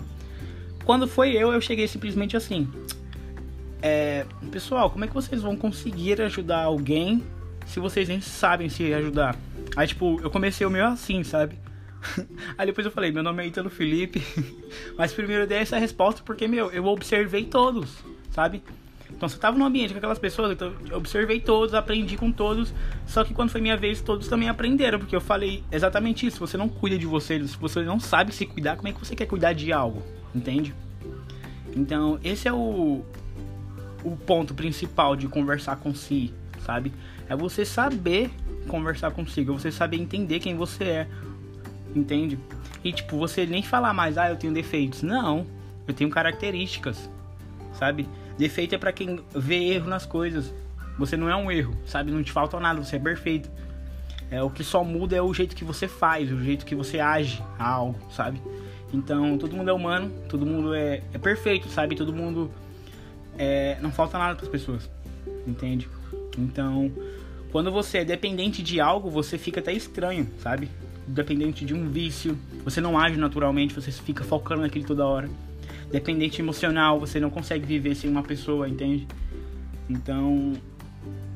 Quando 0.89 1.07
foi 1.07 1.33
eu, 1.33 1.53
eu 1.53 1.61
cheguei 1.61 1.87
simplesmente 1.87 2.35
assim. 2.35 2.67
É, 3.83 4.25
pessoal, 4.51 4.89
como 4.89 5.05
é 5.05 5.07
que 5.07 5.13
vocês 5.13 5.43
vão 5.43 5.55
conseguir 5.55 6.19
ajudar 6.23 6.63
alguém 6.63 7.23
se 7.67 7.79
vocês 7.79 8.09
nem 8.09 8.23
sabem 8.23 8.71
se 8.71 8.95
ajudar? 8.95 9.37
Aí, 9.77 9.87
tipo, 9.87 10.19
eu 10.23 10.31
comecei 10.31 10.67
o 10.67 10.71
meu 10.71 10.87
assim, 10.87 11.23
sabe? 11.23 11.59
Aí 12.57 12.65
depois 12.65 12.87
eu 12.87 12.91
falei, 12.91 13.13
meu 13.13 13.23
nome 13.23 13.43
é 13.43 13.49
Ítalo 13.49 13.69
Felipe. 13.69 14.23
Mas 14.97 15.13
primeiro 15.13 15.43
eu 15.43 15.47
dei 15.47 15.59
essa 15.59 15.77
resposta 15.77 16.23
porque, 16.25 16.49
meu, 16.49 16.71
eu 16.71 16.87
observei 16.87 17.45
todos, 17.45 17.99
sabe? 18.31 18.63
Então, 19.11 19.29
se 19.29 19.37
eu 19.37 19.41
tava 19.41 19.59
no 19.59 19.67
ambiente 19.67 19.93
com 19.93 19.99
aquelas 19.99 20.19
pessoas, 20.19 20.53
então 20.53 20.73
eu 20.89 20.97
observei 20.97 21.39
todos, 21.39 21.75
aprendi 21.75 22.17
com 22.17 22.33
todos. 22.33 22.73
Só 23.07 23.25
que 23.25 23.35
quando 23.35 23.51
foi 23.51 23.61
minha 23.61 23.77
vez, 23.77 24.01
todos 24.01 24.27
também 24.27 24.49
aprenderam, 24.49 24.99
porque 24.99 25.15
eu 25.15 25.21
falei 25.21 25.63
exatamente 25.71 26.27
isso. 26.27 26.39
Você 26.39 26.57
não 26.57 26.67
cuida 26.67 26.97
de 26.97 27.05
você, 27.05 27.47
se 27.47 27.59
você 27.59 27.83
não 27.83 28.01
sabe 28.01 28.33
se 28.33 28.47
cuidar, 28.47 28.77
como 28.77 28.89
é 28.89 28.93
que 28.93 28.99
você 28.99 29.15
quer 29.15 29.27
cuidar 29.27 29.53
de 29.53 29.71
algo? 29.71 30.03
Entende? 30.35 30.75
Então, 31.75 32.19
esse 32.23 32.49
é 32.49 32.53
o, 32.53 33.05
o 34.05 34.17
ponto 34.17 34.55
principal 34.55 35.17
de 35.17 35.29
conversar 35.29 35.77
com 35.77 35.95
si, 35.95 36.33
sabe? 36.65 36.93
É 37.29 37.37
você 37.37 37.65
saber 37.65 38.31
conversar 38.67 39.11
consigo, 39.11 39.53
é 39.53 39.59
você 39.59 39.71
saber 39.73 39.99
entender 39.99 40.41
quem 40.41 40.57
você 40.57 40.85
é, 40.85 41.09
entende? 41.95 42.39
E 42.85 42.93
tipo, 42.93 43.17
você 43.19 43.47
nem 43.47 43.63
falar 43.63 43.93
mais, 43.93 44.19
ah, 44.19 44.31
eu 44.31 44.37
tenho 44.37 44.53
defeitos. 44.53 45.03
Não, 45.03 45.47
eu 45.87 45.95
tenho 45.95 46.11
características, 46.11 47.11
sabe? 47.73 48.09
Defeito 48.37 48.75
é 48.75 48.79
para 48.79 48.93
quem 48.93 49.21
vê 49.35 49.73
erro 49.73 49.89
nas 49.89 50.07
coisas. 50.07 50.53
Você 50.99 51.17
não 51.17 51.29
é 51.29 51.37
um 51.37 51.51
erro, 51.51 51.77
sabe? 51.87 52.11
Não 52.11 52.23
te 52.23 52.33
falta 52.33 52.59
nada, 52.59 52.83
você 52.83 52.97
é 52.97 52.99
perfeito. 52.99 53.51
É 54.31 54.43
o 54.43 54.51
que 54.51 54.63
só 54.63 54.85
muda 54.85 55.17
é 55.17 55.23
o 55.23 55.33
jeito 55.33 55.57
que 55.57 55.65
você 55.65 55.89
faz, 55.89 56.31
o 56.31 56.43
jeito 56.43 56.67
que 56.67 56.75
você 56.75 57.01
age 57.01 57.43
a 57.59 57.69
algo, 57.69 57.99
sabe? 58.13 58.41
Então, 58.93 59.37
todo 59.37 59.55
mundo 59.55 59.69
é 59.69 59.73
humano, 59.73 60.11
todo 60.29 60.47
mundo 60.47 60.75
é, 60.75 61.03
é 61.13 61.19
perfeito, 61.19 61.69
sabe? 61.69 61.95
Todo 61.95 62.13
mundo. 62.13 62.51
É, 63.37 63.79
não 63.81 63.93
falta 63.93 64.19
nada 64.19 64.35
para 64.35 64.45
as 64.45 64.51
pessoas, 64.51 64.91
entende? 65.47 65.89
Então, 66.37 66.91
quando 67.53 67.71
você 67.71 67.99
é 67.99 68.05
dependente 68.05 68.63
de 68.63 68.81
algo, 68.81 69.09
você 69.11 69.39
fica 69.39 69.61
até 69.61 69.73
estranho, 69.73 70.29
sabe? 70.43 70.69
Dependente 71.07 71.65
de 71.65 71.73
um 71.73 71.89
vício, 71.89 72.37
você 72.65 72.81
não 72.81 72.99
age 72.99 73.17
naturalmente, 73.17 73.75
você 73.75 73.93
fica 73.93 74.25
focando 74.25 74.63
naquilo 74.63 74.85
toda 74.85 75.07
hora. 75.07 75.29
Dependente 75.91 76.43
emocional, 76.43 76.99
você 76.99 77.21
não 77.21 77.31
consegue 77.31 77.65
viver 77.65 77.95
sem 77.95 78.11
uma 78.11 78.25
pessoa, 78.25 78.69
entende? 78.69 79.07
Então, 79.89 80.55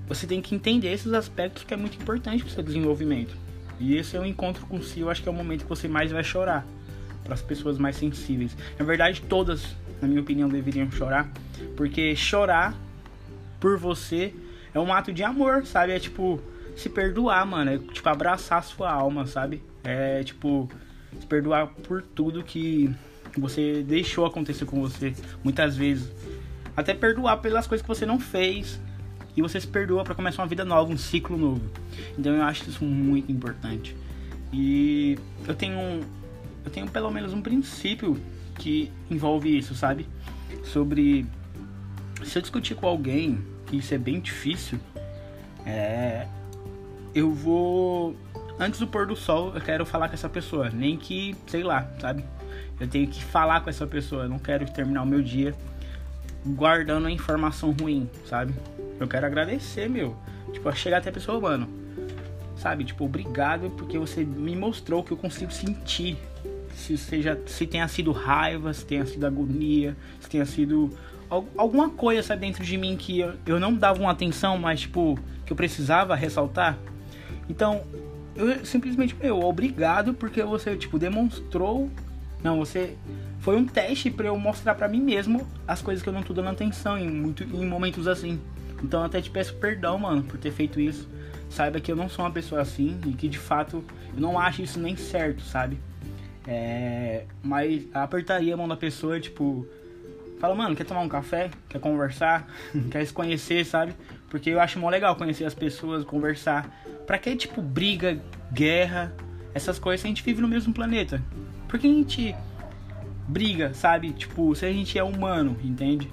você 0.09 0.27
tem 0.27 0.43
que 0.43 0.55
entender 0.55 0.93
esses 0.93 1.13
aspectos 1.13 1.63
que 1.63 1.73
é 1.73 1.77
muito 1.77 1.97
importante 1.97 2.43
para 2.43 2.51
o 2.51 2.53
seu 2.53 2.65
desenvolvimento. 2.65 3.37
E 3.79 3.97
esse 3.97 4.17
é 4.17 4.21
o 4.21 4.27
encontro 4.27 4.67
com 4.67 4.83
si, 4.83 5.01
eu 5.01 5.09
acho 5.09 5.23
que 5.23 5.29
é 5.29 5.33
o 5.33 5.35
momento 5.35 5.63
que 5.63 5.69
você 5.69 5.87
mais 5.87 6.11
vai 6.11 6.25
chorar 6.25 6.67
para 7.25 7.35
as 7.35 7.43
pessoas 7.43 7.79
mais 7.79 7.97
sensíveis. 7.97 8.57
Na 8.79 8.85
verdade, 8.85 9.23
todas, 9.23 9.77
na 10.01 10.09
minha 10.09 10.21
opinião, 10.21 10.49
deveriam 10.49 10.91
chorar, 10.91 11.31
porque 11.77 12.15
chorar 12.17 12.75
por 13.61 13.79
você 13.79 14.35
é 14.75 14.81
um 14.81 14.93
ato 14.93 15.13
de 15.13 15.23
amor, 15.23 15.65
sabe? 15.67 15.93
É 15.93 15.99
tipo 15.99 16.41
se 16.77 16.89
perdoar, 16.89 17.47
mano, 17.47 17.71
é 17.71 17.79
tipo 17.79 18.09
abraçar 18.09 18.59
a 18.59 18.63
sua 18.63 18.91
alma, 18.91 19.27
sabe? 19.27 19.63
É 19.85 20.23
tipo 20.25 20.69
se 21.21 21.27
perdoar 21.27 21.69
por 21.69 22.03
tudo 22.03 22.43
que 22.43 22.93
você 23.37 23.83
deixou 23.83 24.27
acontecer 24.27 24.65
com 24.65 24.81
você 24.81 25.15
muitas 25.43 25.77
vezes. 25.77 26.11
até 26.77 26.95
perdoar 26.95 27.37
pelas 27.39 27.67
coisas 27.67 27.83
que 27.83 27.89
você 27.89 28.07
não 28.07 28.19
fez 28.19 28.81
e 29.37 29.43
você 29.43 29.61
se 29.61 29.67
perdoa 29.67 30.05
para 30.05 30.15
começar 30.15 30.43
uma 30.43 30.49
vida 30.49 30.65
nova, 30.65 30.91
um 30.91 30.97
ciclo 30.97 31.37
novo. 31.37 31.63
Então 32.19 32.35
eu 32.35 32.43
acho 32.43 32.69
isso 32.69 32.85
muito 32.85 33.31
importante. 33.31 33.97
E 34.53 35.19
eu 35.47 35.55
tenho 35.55 36.01
eu 36.65 36.71
tenho 36.71 36.89
pelo 36.89 37.11
menos 37.11 37.33
um 37.33 37.41
princípio 37.41 38.21
que 38.59 38.91
envolve 39.11 39.57
isso, 39.57 39.75
sabe? 39.75 40.07
Sobre 40.65 41.27
se 42.25 42.39
eu 42.39 42.43
discutir 42.43 42.75
com 42.75 42.87
alguém, 42.87 43.45
que 43.67 43.77
isso 43.77 43.95
é 43.95 43.99
bem 43.99 44.21
difícil, 44.21 44.79
é, 45.67 46.27
eu 47.15 47.33
vou 47.33 48.17
antes 48.59 48.79
do 48.79 48.87
pôr 48.87 49.07
do 49.07 49.17
sol, 49.17 49.53
eu 49.55 49.61
quero 49.61 49.85
falar 49.85 50.09
com 50.09 50.15
essa 50.15 50.29
pessoa, 50.29 50.71
nem 50.71 50.97
que, 50.97 51.35
sei 51.47 51.63
lá, 51.63 51.89
sabe? 52.01 52.25
Eu 52.79 52.87
tenho 52.87 53.07
que 53.09 53.23
falar 53.23 53.61
com 53.61 53.71
essa 53.71 53.87
pessoa, 53.87 54.25
eu 54.25 54.29
não 54.29 54.39
quero 54.39 54.71
terminar 54.71 55.03
o 55.03 55.07
meu 55.07 55.23
dia 55.23 55.55
guardando 56.45 57.07
a 57.07 57.11
informação 57.11 57.73
ruim, 57.73 58.09
sabe? 58.27 58.55
Eu 58.99 59.07
quero 59.07 59.27
agradecer, 59.27 59.89
meu. 59.89 60.17
Tipo, 60.53 60.73
chegar 60.73 60.99
até 60.99 61.11
a 61.11 61.13
pessoa, 61.13 61.41
mano. 61.41 61.69
Sabe? 62.57 62.85
Tipo, 62.85 63.05
obrigado 63.05 63.71
porque 63.71 63.99
você 63.99 64.25
me 64.25 64.55
mostrou 64.55 65.03
que 65.03 65.13
eu 65.13 65.17
consigo 65.17 65.53
sentir. 65.53 66.19
Se 66.75 66.97
seja, 66.97 67.41
se 67.47 67.67
tenha 67.67 67.87
sido 67.89 68.13
raiva, 68.13 68.73
se 68.73 68.85
tenha 68.85 69.07
sido 69.07 69.27
agonia, 69.27 69.97
se 70.21 70.29
tenha 70.29 70.45
sido 70.45 70.91
alguma 71.57 71.89
coisa 71.89 72.23
sabe, 72.23 72.43
dentro 72.43 72.63
de 72.63 72.77
mim 72.77 72.97
que 72.97 73.21
eu, 73.47 73.59
não 73.59 73.73
dava 73.73 74.01
uma 74.01 74.11
atenção, 74.11 74.59
mas 74.59 74.81
tipo, 74.81 75.19
que 75.47 75.53
eu 75.53 75.57
precisava 75.57 76.15
ressaltar. 76.15 76.79
Então, 77.49 77.83
eu 78.37 78.65
simplesmente, 78.65 79.17
meu, 79.21 79.41
obrigado 79.41 80.15
porque 80.15 80.43
você, 80.43 80.77
tipo, 80.77 80.99
demonstrou. 80.99 81.91
Não, 82.43 82.59
você. 82.59 82.97
Foi 83.41 83.57
um 83.57 83.67
teste 83.67 84.11
para 84.11 84.27
eu 84.27 84.39
mostrar 84.39 84.75
para 84.75 84.87
mim 84.87 85.01
mesmo 85.01 85.47
as 85.67 85.83
coisas 85.83 86.03
que 86.03 86.09
eu 86.09 86.13
não 86.13 86.23
tô 86.23 86.33
dando 86.33 86.51
atenção 86.51 86.97
em, 86.97 87.11
muito, 87.11 87.43
em 87.43 87.67
momentos 87.67 88.07
assim. 88.07 88.41
Então 88.83 89.01
eu 89.01 89.07
até 89.07 89.21
te 89.21 89.31
peço 89.31 89.55
perdão, 89.55 89.99
mano, 89.99 90.23
por 90.23 90.39
ter 90.39 90.53
feito 90.53 90.81
isso. 90.81 91.09
Saiba 91.51 91.81
que 91.81 91.91
eu 91.91 91.97
não 91.97 92.09
sou 92.09 92.25
uma 92.25 92.31
pessoa 92.31 92.61
assim 92.61 92.99
e 93.05 93.13
que 93.13 93.29
de 93.29 93.39
fato 93.39 93.85
eu 94.15 94.21
não 94.21 94.39
acho 94.39 94.63
isso 94.63 94.79
nem 94.79 94.97
certo, 94.97 95.43
sabe? 95.43 95.79
É, 96.47 97.25
mas 97.43 97.87
apertaria 97.95 98.55
a 98.55 98.57
mão 98.57 98.67
da 98.67 98.77
pessoa, 98.77 99.21
tipo, 99.21 99.67
fala, 100.41 100.55
mano, 100.55 100.75
quer 100.75 100.85
tomar 100.85 101.01
um 101.01 101.09
café? 101.09 101.51
Quer 101.69 101.81
conversar? 101.81 102.49
quer 102.91 103.07
se 103.07 103.13
conhecer, 103.13 103.65
sabe? 103.65 103.95
Porque 104.29 104.51
eu 104.51 104.61
acho 104.61 104.79
mó 104.79 104.89
legal 104.89 105.15
conhecer 105.17 105.45
as 105.45 105.55
pessoas, 105.55 106.05
conversar. 106.05 106.69
Pra 107.07 107.19
que, 107.19 107.37
tipo, 107.37 107.61
briga, 107.61 108.21
guerra, 108.53 109.15
essas 109.55 109.79
coisas 109.79 110.01
se 110.01 110.07
a 110.07 110.09
gente 110.09 110.23
vive 110.23 110.41
no 110.41 110.49
mesmo 110.49 110.73
planeta? 110.73 111.23
Por 111.69 111.79
que 111.79 111.87
a 111.87 111.91
gente 111.91 112.35
briga, 113.29 113.73
sabe? 113.75 114.13
Tipo, 114.13 114.55
se 114.55 114.67
a 114.67 114.73
gente 114.73 114.99
é 114.99 115.05
humano, 115.05 115.57
entende? 115.63 116.11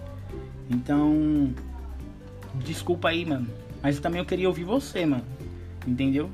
Então, 0.69 1.53
desculpa 2.55 3.09
aí, 3.09 3.25
mano. 3.25 3.47
Mas 3.81 3.99
também 3.99 4.19
eu 4.19 4.25
queria 4.25 4.47
ouvir 4.47 4.63
você, 4.63 5.05
mano. 5.05 5.23
Entendeu? 5.87 6.29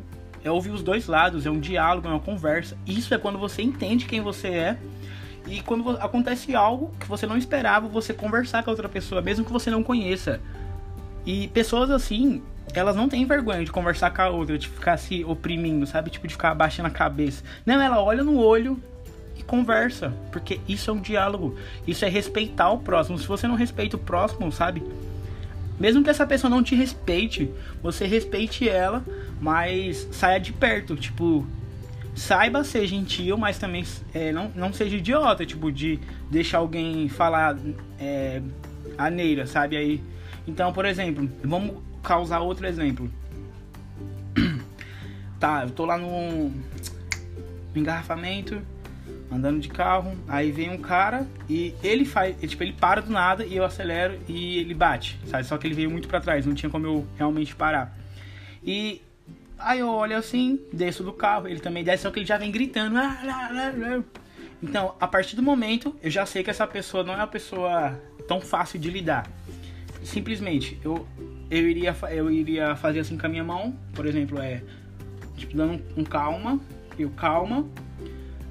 É 0.45 0.51
ouvir 0.51 0.69
os 0.69 0.83
dois 0.83 1.07
lados, 1.07 1.47
é 1.47 1.49
um 1.49 1.59
diálogo, 1.59 2.07
é 2.07 2.11
uma 2.11 2.19
conversa. 2.19 2.77
Isso 2.85 3.11
é 3.15 3.17
quando 3.17 3.39
você 3.39 3.63
entende 3.63 4.05
quem 4.05 4.21
você 4.21 4.49
é. 4.49 4.77
E 5.47 5.59
quando 5.61 5.89
acontece 5.97 6.55
algo 6.55 6.93
que 6.99 7.07
você 7.07 7.25
não 7.25 7.35
esperava, 7.35 7.87
você 7.87 8.13
conversar 8.13 8.63
com 8.63 8.69
a 8.69 8.73
outra 8.73 8.87
pessoa, 8.87 9.23
mesmo 9.23 9.43
que 9.43 9.51
você 9.51 9.71
não 9.71 9.81
conheça. 9.81 10.39
E 11.25 11.47
pessoas 11.47 11.89
assim, 11.89 12.43
elas 12.75 12.95
não 12.95 13.09
têm 13.09 13.25
vergonha 13.25 13.65
de 13.65 13.71
conversar 13.71 14.11
com 14.11 14.21
a 14.21 14.29
outra, 14.29 14.55
de 14.55 14.69
ficar 14.69 14.97
se 14.97 15.25
oprimindo, 15.25 15.87
sabe? 15.87 16.11
Tipo, 16.11 16.27
de 16.27 16.35
ficar 16.35 16.51
abaixando 16.51 16.89
a 16.89 16.91
cabeça. 16.91 17.43
Não, 17.65 17.81
ela 17.81 17.99
olha 17.99 18.23
no 18.23 18.37
olho 18.37 18.79
e 19.35 19.41
conversa. 19.41 20.13
Porque 20.31 20.59
isso 20.67 20.91
é 20.91 20.93
um 20.93 21.01
diálogo. 21.01 21.57
Isso 21.87 22.05
é 22.05 22.07
respeitar 22.07 22.69
o 22.69 22.77
próximo. 22.77 23.17
Se 23.17 23.27
você 23.27 23.47
não 23.47 23.55
respeita 23.55 23.95
o 23.95 23.99
próximo, 23.99 24.51
sabe? 24.51 24.83
Mesmo 25.79 26.03
que 26.03 26.09
essa 26.09 26.25
pessoa 26.25 26.49
não 26.49 26.63
te 26.63 26.75
respeite, 26.75 27.51
você 27.81 28.05
respeite 28.05 28.67
ela, 28.69 29.03
mas 29.39 30.07
saia 30.11 30.39
de 30.39 30.53
perto, 30.53 30.95
tipo, 30.95 31.45
saiba 32.15 32.63
ser 32.63 32.87
gentil, 32.87 33.37
mas 33.37 33.57
também 33.57 33.85
é, 34.13 34.31
não, 34.31 34.51
não 34.55 34.71
seja 34.71 34.95
idiota, 34.95 35.45
tipo, 35.45 35.71
de 35.71 35.99
deixar 36.31 36.59
alguém 36.59 37.09
falar 37.09 37.57
é, 37.99 38.41
neira, 39.11 39.45
sabe? 39.45 39.75
Aí, 39.75 40.01
então, 40.47 40.71
por 40.71 40.85
exemplo, 40.85 41.29
vamos 41.43 41.75
causar 42.01 42.39
outro 42.39 42.65
exemplo. 42.65 43.11
tá, 45.39 45.63
eu 45.63 45.71
tô 45.71 45.85
lá 45.85 45.97
no, 45.97 46.49
no 46.49 46.53
engarrafamento, 47.75 48.61
andando 49.31 49.59
de 49.59 49.67
carro, 49.67 50.15
aí 50.27 50.51
vem 50.51 50.69
um 50.69 50.77
cara 50.77 51.27
e 51.49 51.75
ele 51.83 52.05
faz, 52.05 52.37
tipo, 52.39 52.63
ele 52.63 52.73
para 52.73 53.01
do 53.01 53.11
nada 53.11 53.45
e 53.45 53.57
eu 53.57 53.65
acelero 53.65 54.17
e 54.27 54.59
ele 54.59 54.73
bate, 54.73 55.19
sabe? 55.25 55.43
Só 55.43 55.57
que 55.57 55.67
ele 55.67 55.75
veio 55.75 55.91
muito 55.91 56.07
para 56.07 56.21
trás, 56.21 56.45
não 56.45 56.53
tinha 56.53 56.69
como 56.69 56.85
eu 56.85 57.07
realmente 57.17 57.55
parar. 57.55 57.97
E 58.63 59.01
aí 59.57 59.79
eu 59.79 59.89
olho 59.89 60.17
assim, 60.17 60.59
desço 60.71 61.03
do 61.03 61.13
carro, 61.13 61.47
ele 61.47 61.59
também 61.59 61.83
desce, 61.83 62.03
só 62.03 62.11
que 62.11 62.19
ele 62.19 62.25
já 62.25 62.37
vem 62.37 62.51
gritando. 62.51 62.97
Ah, 62.97 64.03
então, 64.61 64.95
a 64.99 65.07
partir 65.07 65.35
do 65.35 65.43
momento, 65.43 65.95
eu 66.01 66.09
já 66.09 66.25
sei 66.25 66.43
que 66.43 66.49
essa 66.49 66.65
pessoa 66.65 67.03
não 67.03 67.13
é 67.13 67.17
uma 67.17 67.27
pessoa 67.27 67.99
tão 68.27 68.41
fácil 68.41 68.79
de 68.79 68.89
lidar. 68.89 69.27
Simplesmente, 70.03 70.79
eu, 70.83 71.07
eu, 71.49 71.69
iria, 71.69 71.95
eu 72.11 72.31
iria 72.31 72.75
fazer 72.75 72.99
assim 72.99 73.17
com 73.17 73.25
a 73.25 73.29
minha 73.29 73.43
mão, 73.43 73.77
por 73.93 74.05
exemplo, 74.05 74.39
é 74.39 74.61
tipo 75.35 75.55
dando 75.55 75.73
um, 75.73 76.01
um 76.01 76.03
calma, 76.03 76.59
eu 76.97 77.09
calma, 77.09 77.67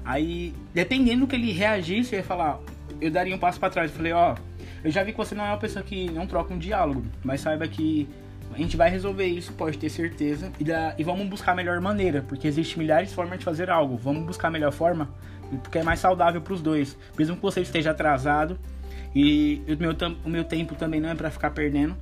Aí, 0.05 0.53
dependendo 0.71 1.21
do 1.21 1.27
que 1.27 1.35
ele 1.35 1.51
reagisse, 1.51 2.13
eu 2.13 2.19
ia 2.19 2.23
falar, 2.23 2.59
eu 3.01 3.09
daria 3.09 3.35
um 3.35 3.39
passo 3.39 3.59
para 3.59 3.71
trás. 3.71 3.89
Eu 3.89 3.97
falei, 3.97 4.13
ó, 4.13 4.35
eu 4.83 4.91
já 4.91 5.03
vi 5.03 5.11
que 5.11 5.17
você 5.17 5.33
não 5.33 5.43
é 5.43 5.47
uma 5.47 5.57
pessoa 5.57 5.83
que 5.83 6.11
não 6.11 6.27
troca 6.27 6.53
um 6.53 6.59
diálogo, 6.59 7.03
mas 7.23 7.41
saiba 7.41 7.67
que 7.67 8.07
a 8.55 8.57
gente 8.57 8.77
vai 8.77 8.89
resolver 8.89 9.25
isso, 9.25 9.51
pode 9.53 9.77
ter 9.77 9.89
certeza, 9.89 10.51
e, 10.59 10.63
da, 10.63 10.95
e 10.97 11.03
vamos 11.03 11.27
buscar 11.27 11.51
a 11.51 11.55
melhor 11.55 11.79
maneira, 11.81 12.23
porque 12.25 12.47
existe 12.47 12.79
milhares 12.79 13.09
de 13.09 13.15
formas 13.15 13.37
de 13.37 13.45
fazer 13.45 13.69
algo. 13.69 13.97
Vamos 13.97 14.25
buscar 14.25 14.47
a 14.47 14.51
melhor 14.51 14.71
forma, 14.71 15.09
porque 15.61 15.79
é 15.79 15.83
mais 15.83 15.99
saudável 15.99 16.41
para 16.41 16.53
os 16.53 16.61
dois, 16.61 16.97
mesmo 17.17 17.35
que 17.35 17.41
você 17.41 17.61
esteja 17.61 17.91
atrasado 17.91 18.57
e 19.13 19.61
o 19.67 19.77
meu, 19.77 19.95
o 20.23 20.29
meu 20.29 20.43
tempo 20.43 20.73
também 20.75 21.01
não 21.01 21.09
é 21.09 21.15
para 21.15 21.29
ficar 21.29 21.51
perdendo. 21.51 21.95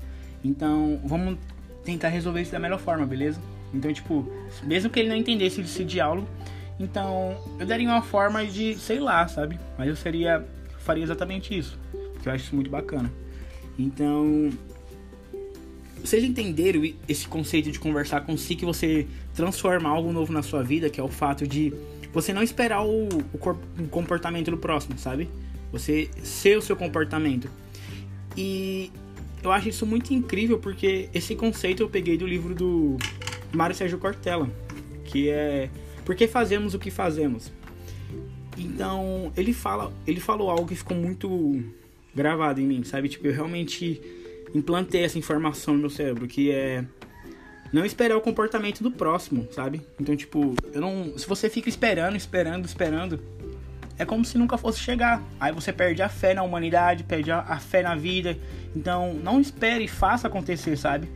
Então, 0.43 0.99
vamos 1.03 1.37
tentar 1.83 2.09
resolver 2.09 2.41
isso 2.41 2.51
da 2.51 2.59
melhor 2.59 2.79
forma, 2.79 3.05
beleza? 3.05 3.41
Então, 3.73 3.91
tipo, 3.91 4.31
mesmo 4.63 4.89
que 4.89 4.99
ele 4.99 5.09
não 5.09 5.15
entendesse 5.15 5.61
esse 5.61 5.83
diálogo, 5.83 6.27
então, 6.79 7.37
eu 7.59 7.65
daria 7.65 7.87
uma 7.87 8.01
forma 8.01 8.45
de, 8.45 8.75
sei 8.75 8.99
lá, 8.99 9.27
sabe? 9.27 9.59
Mas 9.77 9.87
eu 9.87 9.95
seria 9.95 10.45
faria 10.83 11.03
exatamente 11.03 11.57
isso, 11.57 11.79
que 12.21 12.27
eu 12.27 12.33
acho 12.33 12.43
isso 12.43 12.55
muito 12.55 12.69
bacana. 12.69 13.09
Então, 13.79 14.49
vocês 16.03 16.21
entenderam 16.23 16.81
esse 17.07 17.25
conceito 17.27 17.71
de 17.71 17.79
conversar 17.79 18.21
com 18.21 18.35
si 18.35 18.55
que 18.55 18.65
você 18.65 19.07
transforma 19.33 19.89
algo 19.89 20.11
novo 20.11 20.33
na 20.33 20.43
sua 20.43 20.61
vida, 20.61 20.89
que 20.89 20.99
é 20.99 21.03
o 21.03 21.07
fato 21.07 21.47
de 21.47 21.73
você 22.11 22.33
não 22.33 22.43
esperar 22.43 22.85
o, 22.85 23.07
o 23.07 23.87
comportamento 23.89 24.51
do 24.51 24.57
próximo, 24.57 24.97
sabe? 24.97 25.29
Você 25.71 26.09
ser 26.21 26.57
o 26.57 26.61
seu 26.61 26.75
comportamento. 26.75 27.49
E 28.35 28.91
eu 29.41 29.49
acho 29.51 29.69
isso 29.69 29.85
muito 29.85 30.13
incrível 30.13 30.59
porque 30.59 31.09
esse 31.13 31.35
conceito 31.35 31.81
eu 31.81 31.89
peguei 31.89 32.17
do 32.17 32.27
livro 32.27 32.53
do 32.53 32.97
Mário 33.53 33.73
Sérgio 33.73 33.97
Cortella, 33.97 34.49
que 35.05 35.29
é 35.29 35.69
por 36.03 36.15
que 36.15 36.27
fazemos 36.27 36.73
o 36.73 36.79
que 36.79 36.91
fazemos? 36.91 37.49
Então, 38.57 39.31
ele 39.37 39.53
fala, 39.53 39.91
ele 40.05 40.19
falou 40.19 40.49
algo 40.49 40.67
que 40.67 40.75
ficou 40.75 40.97
muito 40.97 41.63
gravado 42.13 42.59
em 42.59 42.65
mim, 42.65 42.83
sabe? 42.83 43.07
Tipo, 43.07 43.27
eu 43.27 43.33
realmente 43.33 44.01
implantei 44.53 45.03
essa 45.03 45.17
informação 45.17 45.73
no 45.73 45.81
meu 45.81 45.89
cérebro, 45.89 46.27
que 46.27 46.51
é 46.51 46.83
não 47.73 47.83
esperar 47.83 48.15
o 48.15 48.21
comportamento 48.21 48.83
do 48.83 48.91
próximo, 48.91 49.47
sabe? 49.51 49.81
Então, 49.99 50.15
tipo, 50.15 50.55
eu 50.71 50.79
não, 50.79 51.17
se 51.17 51.27
você 51.27 51.49
fica 51.49 51.67
esperando, 51.67 52.15
esperando, 52.15 52.65
esperando, 52.65 53.19
é 53.97 54.05
como 54.05 54.23
se 54.23 54.37
nunca 54.37 54.59
fosse 54.59 54.79
chegar. 54.79 55.23
Aí 55.39 55.51
você 55.51 55.73
perde 55.73 56.03
a 56.03 56.07
fé 56.07 56.35
na 56.35 56.43
humanidade, 56.43 57.03
perde 57.03 57.31
a, 57.31 57.39
a 57.39 57.57
fé 57.57 57.81
na 57.81 57.95
vida. 57.95 58.37
Então, 58.75 59.15
não 59.15 59.41
espere, 59.41 59.87
faça 59.87 60.27
acontecer, 60.27 60.77
sabe? 60.77 61.09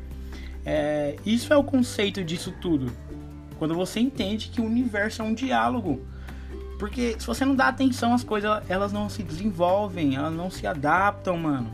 É, 0.65 1.15
isso 1.23 1.53
é 1.53 1.57
o 1.57 1.63
conceito 1.63 2.23
disso 2.23 2.51
tudo. 2.59 2.91
Quando 3.59 3.75
você 3.75 3.99
entende 3.99 4.49
que 4.49 4.59
o 4.59 4.65
universo 4.65 5.21
é 5.21 5.25
um 5.25 5.35
diálogo. 5.35 6.01
Porque 6.79 7.15
se 7.19 7.25
você 7.25 7.45
não 7.45 7.55
dá 7.55 7.67
atenção 7.67 8.13
às 8.13 8.23
coisas, 8.23 8.63
elas 8.67 8.91
não 8.91 9.09
se 9.09 9.21
desenvolvem, 9.21 10.15
elas 10.15 10.33
não 10.33 10.49
se 10.49 10.65
adaptam, 10.65 11.37
mano. 11.37 11.71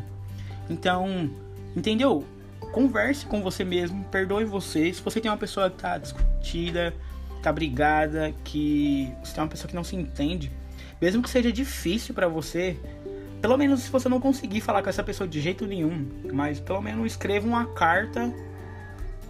Então, 0.70 1.30
entendeu? 1.76 2.26
Converse 2.72 3.26
com 3.26 3.42
você 3.42 3.64
mesmo, 3.64 4.04
perdoe 4.06 4.46
você. 4.46 4.92
Se 4.94 5.02
você 5.02 5.22
tem 5.22 5.30
uma 5.30 5.38
pessoa 5.38 5.70
que 5.70 5.78
tá 5.78 5.98
discutida, 5.98 6.94
tá 7.42 7.52
brigada, 7.52 8.34
que 8.44 9.12
você 9.24 9.34
tem 9.34 9.44
uma 9.44 9.50
pessoa 9.50 9.70
que 9.70 9.76
não 9.76 9.84
se 9.84 9.96
entende, 9.96 10.52
mesmo 11.02 11.22
que 11.22 11.30
seja 11.30 11.52
difícil 11.52 12.16
para 12.16 12.28
você, 12.28 12.78
pelo 13.42 13.58
menos 13.58 13.82
se 13.82 13.92
você 13.92 14.08
não 14.08 14.20
conseguir 14.20 14.62
falar 14.62 14.82
com 14.82 14.90
essa 14.90 15.04
pessoa 15.04 15.28
de 15.28 15.42
jeito 15.42 15.68
nenhum, 15.68 16.08
mas 16.32 16.60
pelo 16.60 16.82
menos 16.82 17.06
escreva 17.06 17.46
uma 17.46 17.66
carta 17.66 18.34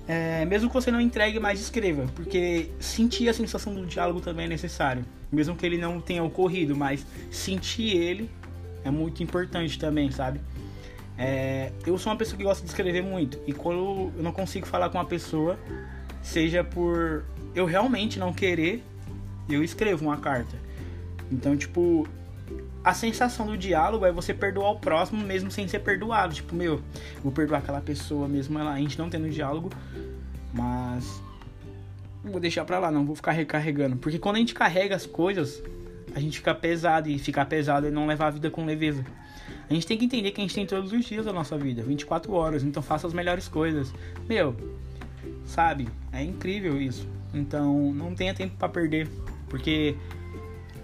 é, 0.07 0.43
mesmo 0.45 0.67
que 0.67 0.73
você 0.73 0.91
não 0.91 0.99
entregue, 0.99 1.39
mais 1.39 1.61
escreva, 1.61 2.05
porque 2.13 2.69
sentir 2.79 3.29
a 3.29 3.33
sensação 3.33 3.73
do 3.73 3.85
diálogo 3.85 4.19
também 4.19 4.45
é 4.45 4.49
necessário. 4.49 5.05
Mesmo 5.31 5.55
que 5.55 5.65
ele 5.65 5.77
não 5.77 5.99
tenha 5.99 6.23
ocorrido, 6.23 6.75
mas 6.75 7.05
sentir 7.31 7.95
ele 7.95 8.29
é 8.83 8.91
muito 8.91 9.23
importante 9.23 9.79
também, 9.79 10.11
sabe? 10.11 10.41
É, 11.17 11.71
eu 11.85 11.97
sou 11.97 12.11
uma 12.11 12.17
pessoa 12.17 12.37
que 12.37 12.43
gosta 12.43 12.63
de 12.63 12.69
escrever 12.69 13.03
muito. 13.03 13.39
E 13.45 13.53
quando 13.53 14.11
eu 14.15 14.23
não 14.23 14.31
consigo 14.31 14.65
falar 14.65 14.89
com 14.89 14.97
uma 14.97 15.05
pessoa, 15.05 15.59
seja 16.21 16.63
por 16.63 17.23
eu 17.53 17.65
realmente 17.65 18.17
não 18.17 18.33
querer, 18.33 18.83
eu 19.47 19.63
escrevo 19.63 20.05
uma 20.05 20.17
carta. 20.17 20.57
Então, 21.31 21.55
tipo, 21.55 22.07
a 22.83 22.93
sensação 22.93 23.45
do 23.45 23.57
diálogo 23.57 24.05
é 24.05 24.11
você 24.11 24.33
perdoar 24.33 24.71
o 24.71 24.79
próximo 24.79 25.23
mesmo 25.23 25.49
sem 25.51 25.67
ser 25.67 25.79
perdoado. 25.79 26.33
Tipo, 26.33 26.55
meu, 26.55 26.81
vou 27.23 27.31
perdoar 27.31 27.59
aquela 27.59 27.81
pessoa 27.81 28.27
mesmo 28.27 28.57
ela, 28.59 28.73
a 28.73 28.77
gente 28.77 28.97
não 28.97 29.09
tendo 29.09 29.29
diálogo, 29.29 29.69
mas 30.53 31.21
vou 32.23 32.39
deixar 32.39 32.65
pra 32.65 32.79
lá, 32.79 32.91
não 32.91 33.05
vou 33.05 33.15
ficar 33.15 33.31
recarregando. 33.31 33.97
Porque 33.97 34.17
quando 34.17 34.37
a 34.37 34.39
gente 34.39 34.53
carrega 34.53 34.95
as 34.95 35.05
coisas, 35.05 35.61
a 36.15 36.19
gente 36.19 36.37
fica 36.37 36.53
pesado 36.53 37.09
e 37.09 37.17
ficar 37.17 37.45
pesado 37.45 37.87
e 37.87 37.91
não 37.91 38.05
levar 38.05 38.27
a 38.27 38.31
vida 38.31 38.49
com 38.49 38.65
leveza. 38.65 39.03
A 39.69 39.73
gente 39.73 39.87
tem 39.87 39.97
que 39.97 40.05
entender 40.05 40.31
que 40.31 40.41
a 40.41 40.43
gente 40.43 40.53
tem 40.53 40.65
todos 40.65 40.91
os 40.91 41.05
dias 41.05 41.25
da 41.25 41.33
nossa 41.33 41.57
vida, 41.57 41.81
24 41.83 42.31
horas, 42.33 42.63
então 42.63 42.83
faça 42.83 43.07
as 43.07 43.13
melhores 43.13 43.47
coisas. 43.47 43.93
Meu, 44.27 44.55
sabe? 45.45 45.87
É 46.11 46.23
incrível 46.23 46.79
isso. 46.81 47.07
Então, 47.33 47.91
não 47.93 48.13
tenha 48.13 48.33
tempo 48.33 48.55
para 48.57 48.69
perder, 48.69 49.09
porque 49.49 49.95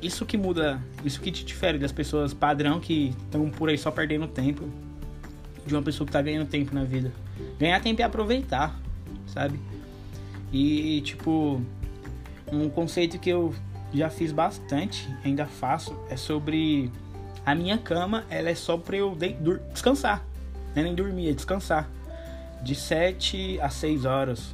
isso 0.02 0.26
que 0.26 0.38
muda, 0.38 0.82
isso 1.04 1.22
que 1.22 1.32
te 1.32 1.46
difere 1.46 1.78
das 1.78 1.92
pessoas 1.92 2.34
padrão 2.34 2.80
que 2.80 3.14
estão 3.26 3.50
por 3.50 3.70
aí 3.70 3.78
só 3.78 3.92
perdendo 3.92 4.28
tempo, 4.28 4.68
de 5.66 5.76
uma 5.76 5.84
pessoa 5.84 6.08
que 6.08 6.14
tá 6.14 6.22
ganhando 6.22 6.48
tempo 6.48 6.74
na 6.74 6.84
vida. 6.84 7.12
Ganhar 7.60 7.80
tempo 7.82 8.02
é 8.02 8.06
aproveitar, 8.06 8.80
sabe? 9.28 9.60
E 10.52 11.02
tipo, 11.02 11.62
um 12.52 12.70
conceito 12.70 13.20
que 13.20 13.30
eu 13.30 13.54
já 13.93 14.10
fiz 14.10 14.31
bastante, 14.31 15.10
ainda 15.24 15.46
faço, 15.46 15.98
é 16.10 16.15
sobre 16.15 16.91
a 17.46 17.55
minha 17.55 17.77
cama, 17.77 18.25
ela 18.29 18.50
é 18.50 18.55
só 18.55 18.77
pra 18.77 18.98
eu 18.98 19.17
descansar. 19.72 20.24
Não 20.75 20.81
é 20.81 20.86
nem 20.86 20.96
dormir, 20.96 21.29
é 21.29 21.34
descansar. 21.34 21.89
De 22.62 22.75
7 22.75 23.60
a 23.62 23.69
6 23.69 24.05
horas. 24.05 24.53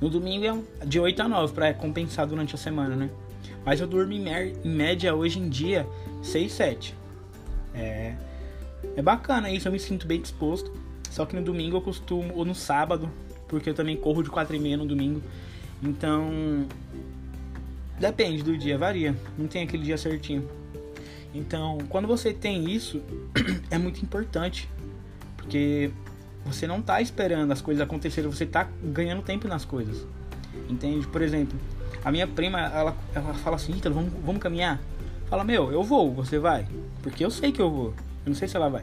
No 0.00 0.10
domingo 0.10 0.66
é 0.80 0.84
de 0.84 1.00
8 1.00 1.22
a 1.22 1.28
9 1.28 1.54
para 1.54 1.72
compensar 1.72 2.26
durante 2.26 2.54
a 2.54 2.58
semana, 2.58 2.94
né? 2.94 3.10
Mas 3.64 3.80
eu 3.80 3.86
durmo 3.86 4.12
em, 4.12 4.24
média 4.64 5.14
hoje 5.14 5.38
em 5.38 5.48
dia 5.48 5.86
6, 6.22 6.52
7. 6.52 6.94
É, 7.74 8.14
é 8.96 9.02
bacana 9.02 9.50
isso, 9.50 9.68
eu 9.68 9.72
me 9.72 9.78
sinto 9.78 10.06
bem 10.06 10.20
disposto. 10.20 10.70
Só 11.10 11.24
que 11.24 11.34
no 11.34 11.42
domingo 11.42 11.76
eu 11.76 11.80
costumo, 11.80 12.34
ou 12.34 12.44
no 12.44 12.54
sábado, 12.54 13.10
porque 13.48 13.70
eu 13.70 13.74
também 13.74 13.96
corro 13.96 14.22
de 14.22 14.28
4 14.28 14.54
e 14.54 14.58
meia 14.58 14.76
no 14.76 14.84
domingo. 14.84 15.22
Então, 15.82 16.66
depende 17.98 18.42
do 18.42 18.56
dia, 18.56 18.76
varia. 18.78 19.16
Não 19.36 19.46
tem 19.46 19.62
aquele 19.62 19.84
dia 19.84 19.96
certinho. 19.96 20.48
Então, 21.34 21.78
quando 21.88 22.08
você 22.08 22.32
tem 22.32 22.70
isso, 22.70 23.02
é 23.70 23.78
muito 23.78 24.02
importante. 24.02 24.68
Porque 25.36 25.90
você 26.44 26.66
não 26.66 26.78
está 26.78 27.00
esperando 27.00 27.52
as 27.52 27.60
coisas 27.60 27.82
acontecerem, 27.82 28.30
você 28.30 28.44
está 28.44 28.68
ganhando 28.82 29.22
tempo 29.22 29.46
nas 29.48 29.64
coisas. 29.64 30.06
Entende? 30.68 31.06
Por 31.06 31.22
exemplo, 31.22 31.58
a 32.04 32.10
minha 32.10 32.26
prima, 32.26 32.60
ela, 32.60 32.96
ela 33.14 33.34
fala 33.34 33.56
assim, 33.56 33.76
Ítalo, 33.76 33.94
vamos, 33.94 34.12
vamos 34.24 34.40
caminhar? 34.40 34.80
Fala, 35.28 35.42
meu, 35.44 35.72
eu 35.72 35.82
vou, 35.82 36.12
você 36.12 36.38
vai? 36.38 36.66
Porque 37.02 37.24
eu 37.24 37.30
sei 37.30 37.52
que 37.52 37.60
eu 37.60 37.70
vou. 37.70 37.88
Eu 38.24 38.30
não 38.30 38.34
sei 38.34 38.48
se 38.48 38.56
ela 38.56 38.68
vai. 38.68 38.82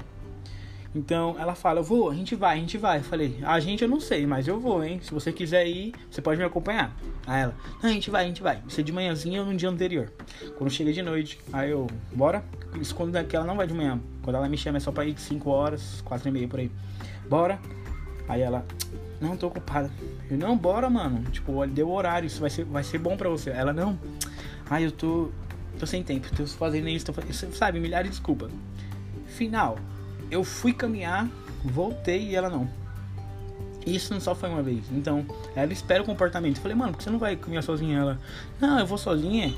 Então 0.96 1.36
ela 1.40 1.56
fala, 1.56 1.80
eu 1.80 1.84
vou, 1.84 2.10
a 2.10 2.16
gente 2.16 2.36
vai, 2.36 2.58
a 2.58 2.60
gente 2.60 2.78
vai. 2.78 3.00
Eu 3.00 3.04
falei, 3.04 3.40
a 3.44 3.60
gente 3.60 3.84
eu 3.84 3.90
não 3.90 4.00
sei, 4.00 4.28
mas 4.28 4.48
eu 4.48 4.60
vou, 4.60 4.84
hein? 4.84 5.00
Se 5.02 5.12
você 5.12 5.32
quiser 5.32 5.68
ir, 5.68 5.94
você 6.10 6.22
pode 6.22 6.38
me 6.38 6.46
acompanhar. 6.46 6.96
Aí 7.26 7.44
ela, 7.44 7.56
a 7.82 7.88
gente 7.88 8.10
vai, 8.10 8.26
a 8.26 8.28
gente 8.28 8.44
vai. 8.44 8.62
Isso 8.68 8.80
é 8.80 8.84
de 8.84 8.92
manhãzinha 8.92 9.42
ou 9.42 9.48
no 9.48 9.56
dia 9.56 9.70
anterior. 9.70 10.12
Quando 10.58 10.70
chega 10.70 10.94
de 10.94 11.02
noite, 11.02 11.40
aí 11.52 11.72
eu, 11.72 11.88
bora? 12.14 12.44
É 13.14 13.24
que 13.24 13.36
ela 13.36 13.46
não 13.46 13.56
vai 13.56 13.68
de 13.68 13.74
manhã. 13.74 14.00
Quando 14.22 14.36
ela 14.36 14.48
me 14.50 14.58
chama 14.58 14.78
é 14.78 14.80
só 14.80 14.92
pra 14.92 15.06
ir 15.06 15.18
5 15.18 15.50
horas, 15.50 16.02
4 16.02 16.28
e 16.28 16.32
meia 16.32 16.48
por 16.48 16.60
aí. 16.60 16.72
Bora? 17.28 17.60
Aí 18.28 18.42
ela, 18.42 18.66
não, 19.24 19.38
tô 19.38 19.48
ocupada. 19.48 19.90
Eu, 20.30 20.38
não, 20.38 20.58
bora, 20.58 20.90
mano. 20.90 21.24
Tipo, 21.32 21.66
deu 21.68 21.90
horário, 21.90 22.28
isso 22.28 22.42
vai 22.42 22.50
ser, 22.50 22.66
vai 22.66 22.84
ser 22.84 22.98
bom 22.98 23.16
pra 23.16 23.30
você. 23.30 23.52
Ela, 23.52 23.72
não. 23.72 23.98
Ai, 24.70 24.86
eu 24.86 24.92
tô. 24.92 25.30
tô 25.80 25.86
sem 25.86 26.04
tempo, 26.04 26.28
tô 26.36 26.46
fazendo 26.46 26.90
isso, 26.90 27.06
tô 27.06 27.14
fazendo. 27.14 27.54
Sabe, 27.54 27.80
milhares 27.80 28.12
de 28.12 28.18
desculpas. 28.18 28.52
Final. 29.28 29.78
Eu 30.34 30.44
fui 30.44 30.74
caminhar, 30.74 31.30
voltei 31.64 32.30
e 32.30 32.36
ela 32.36 32.50
não. 32.50 32.68
Isso 33.86 34.12
não 34.12 34.20
só 34.20 34.34
foi 34.34 34.50
uma 34.50 34.64
vez. 34.64 34.84
Então, 34.92 35.24
ela 35.56 35.72
espera 35.72 36.02
o 36.02 36.06
comportamento. 36.06 36.56
Eu 36.56 36.62
falei, 36.64 36.76
mano, 36.76 36.92
por 36.92 36.98
que 36.98 37.04
você 37.04 37.12
não 37.12 37.20
vai 37.20 37.36
caminhar 37.36 37.62
sozinha? 37.62 38.00
Ela, 38.00 38.20
não, 38.60 38.80
eu 38.80 38.86
vou 38.88 38.98
sozinha. 38.98 39.54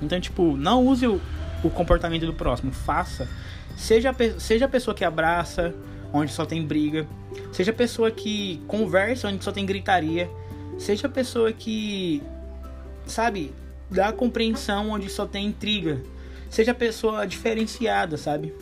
Então, 0.00 0.20
tipo, 0.20 0.56
não 0.56 0.86
use 0.86 1.08
o, 1.08 1.20
o 1.64 1.70
comportamento 1.70 2.24
do 2.24 2.32
próximo. 2.32 2.70
Faça. 2.70 3.28
Seja, 3.76 4.14
seja 4.38 4.66
a 4.66 4.68
pessoa 4.68 4.94
que 4.94 5.04
abraça, 5.04 5.74
onde 6.12 6.30
só 6.30 6.46
tem 6.46 6.64
briga. 6.64 7.04
Seja 7.50 7.72
a 7.72 7.74
pessoa 7.74 8.08
que 8.08 8.62
conversa 8.68 9.26
onde 9.26 9.42
só 9.42 9.50
tem 9.50 9.66
gritaria. 9.66 10.30
Seja 10.78 11.08
a 11.08 11.10
pessoa 11.10 11.52
que, 11.52 12.22
sabe, 13.06 13.52
dá 13.90 14.12
compreensão 14.12 14.90
onde 14.90 15.10
só 15.10 15.26
tem 15.26 15.46
intriga. 15.46 16.00
Seja 16.48 16.70
a 16.70 16.74
pessoa 16.76 17.26
diferenciada, 17.26 18.16
sabe? 18.16 18.54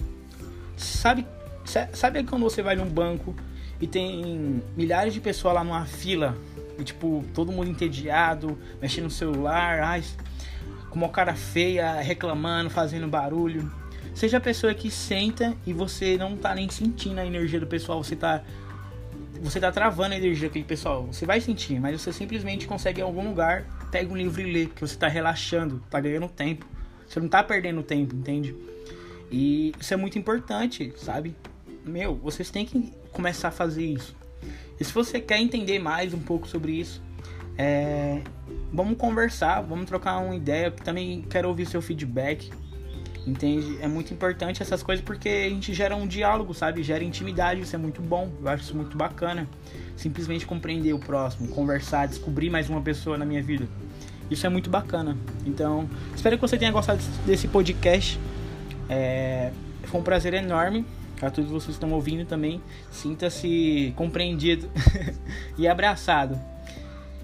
Sabe, 0.74 1.26
sabe 1.64 2.24
quando 2.24 2.42
você 2.42 2.62
vai 2.62 2.76
num 2.76 2.88
banco 2.88 3.34
e 3.80 3.86
tem 3.86 4.62
milhares 4.76 5.14
de 5.14 5.20
pessoas 5.20 5.54
lá 5.54 5.64
numa 5.64 5.86
fila 5.86 6.36
e 6.78 6.84
tipo, 6.84 7.24
todo 7.34 7.52
mundo 7.52 7.70
entediado, 7.70 8.58
mexendo 8.80 9.04
no 9.04 9.10
celular, 9.10 9.80
ai, 9.80 10.02
com 10.88 10.96
uma 10.96 11.08
cara 11.08 11.34
feia, 11.34 12.00
reclamando, 12.00 12.70
fazendo 12.70 13.06
barulho. 13.06 13.70
Seja 14.14 14.38
a 14.38 14.40
pessoa 14.40 14.74
que 14.74 14.90
senta 14.90 15.54
e 15.66 15.72
você 15.72 16.16
não 16.16 16.36
tá 16.36 16.54
nem 16.54 16.68
sentindo 16.68 17.20
a 17.20 17.26
energia 17.26 17.60
do 17.60 17.66
pessoal, 17.66 18.02
você 18.02 18.16
tá 18.16 18.42
você 19.42 19.58
tá 19.58 19.72
travando 19.72 20.12
a 20.14 20.18
energia 20.18 20.48
daquele 20.48 20.66
pessoal. 20.66 21.06
Você 21.06 21.24
vai 21.24 21.40
sentir, 21.40 21.80
mas 21.80 22.00
você 22.00 22.12
simplesmente 22.12 22.66
consegue 22.66 23.00
em 23.00 23.04
algum 23.04 23.26
lugar, 23.26 23.64
pega 23.90 24.12
um 24.12 24.16
livro 24.16 24.40
e 24.42 24.52
lê, 24.52 24.66
porque 24.66 24.86
você 24.86 24.96
tá 24.96 25.08
relaxando, 25.08 25.82
tá 25.88 25.98
ganhando 25.98 26.28
tempo. 26.28 26.66
Você 27.08 27.18
não 27.20 27.28
tá 27.28 27.42
perdendo 27.42 27.82
tempo, 27.82 28.14
entende? 28.14 28.54
E 29.30 29.72
isso 29.80 29.94
é 29.94 29.96
muito 29.96 30.18
importante, 30.18 30.92
sabe? 30.96 31.34
Meu, 31.90 32.14
vocês 32.14 32.50
têm 32.50 32.64
que 32.64 32.92
começar 33.12 33.48
a 33.48 33.50
fazer 33.50 33.84
isso. 33.84 34.14
E 34.78 34.84
se 34.84 34.92
você 34.92 35.20
quer 35.20 35.40
entender 35.40 35.78
mais 35.80 36.14
um 36.14 36.20
pouco 36.20 36.46
sobre 36.46 36.72
isso, 36.72 37.02
é... 37.58 38.22
vamos 38.72 38.96
conversar, 38.96 39.60
vamos 39.60 39.86
trocar 39.86 40.18
uma 40.18 40.34
ideia. 40.36 40.70
Também 40.70 41.22
quero 41.28 41.48
ouvir 41.48 41.66
seu 41.66 41.82
feedback. 41.82 42.50
Entende? 43.26 43.76
É 43.82 43.88
muito 43.88 44.14
importante 44.14 44.62
essas 44.62 44.82
coisas 44.82 45.04
porque 45.04 45.28
a 45.28 45.48
gente 45.50 45.74
gera 45.74 45.94
um 45.94 46.06
diálogo, 46.06 46.54
sabe? 46.54 46.82
Gera 46.82 47.04
intimidade, 47.04 47.60
isso 47.60 47.74
é 47.74 47.78
muito 47.78 48.00
bom. 48.00 48.30
Eu 48.40 48.48
acho 48.48 48.62
isso 48.62 48.76
muito 48.76 48.96
bacana. 48.96 49.48
Simplesmente 49.96 50.46
compreender 50.46 50.94
o 50.94 50.98
próximo, 50.98 51.48
conversar, 51.48 52.06
descobrir 52.06 52.48
mais 52.48 52.70
uma 52.70 52.80
pessoa 52.80 53.18
na 53.18 53.26
minha 53.26 53.42
vida. 53.42 53.68
Isso 54.30 54.46
é 54.46 54.48
muito 54.48 54.70
bacana. 54.70 55.18
Então, 55.44 55.90
espero 56.14 56.36
que 56.36 56.40
você 56.40 56.56
tenha 56.56 56.70
gostado 56.70 57.02
desse 57.26 57.48
podcast. 57.48 58.18
É... 58.88 59.50
Foi 59.84 60.00
um 60.00 60.04
prazer 60.04 60.32
enorme. 60.32 60.86
A 61.22 61.30
todos 61.30 61.50
vocês 61.50 61.66
que 61.66 61.72
estão 61.72 61.92
ouvindo 61.92 62.26
também, 62.26 62.62
sinta-se 62.90 63.92
compreendido 63.96 64.70
e 65.58 65.68
abraçado. 65.68 66.38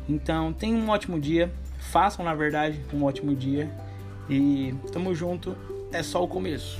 Então, 0.08 0.52
tenham 0.52 0.78
um 0.78 0.88
ótimo 0.90 1.18
dia. 1.18 1.50
Façam, 1.78 2.24
na 2.24 2.34
verdade, 2.34 2.80
um 2.92 3.04
ótimo 3.04 3.34
dia. 3.34 3.70
E 4.28 4.74
tamo 4.92 5.14
junto 5.14 5.56
é 5.92 6.02
só 6.02 6.22
o 6.22 6.28
começo. 6.28 6.78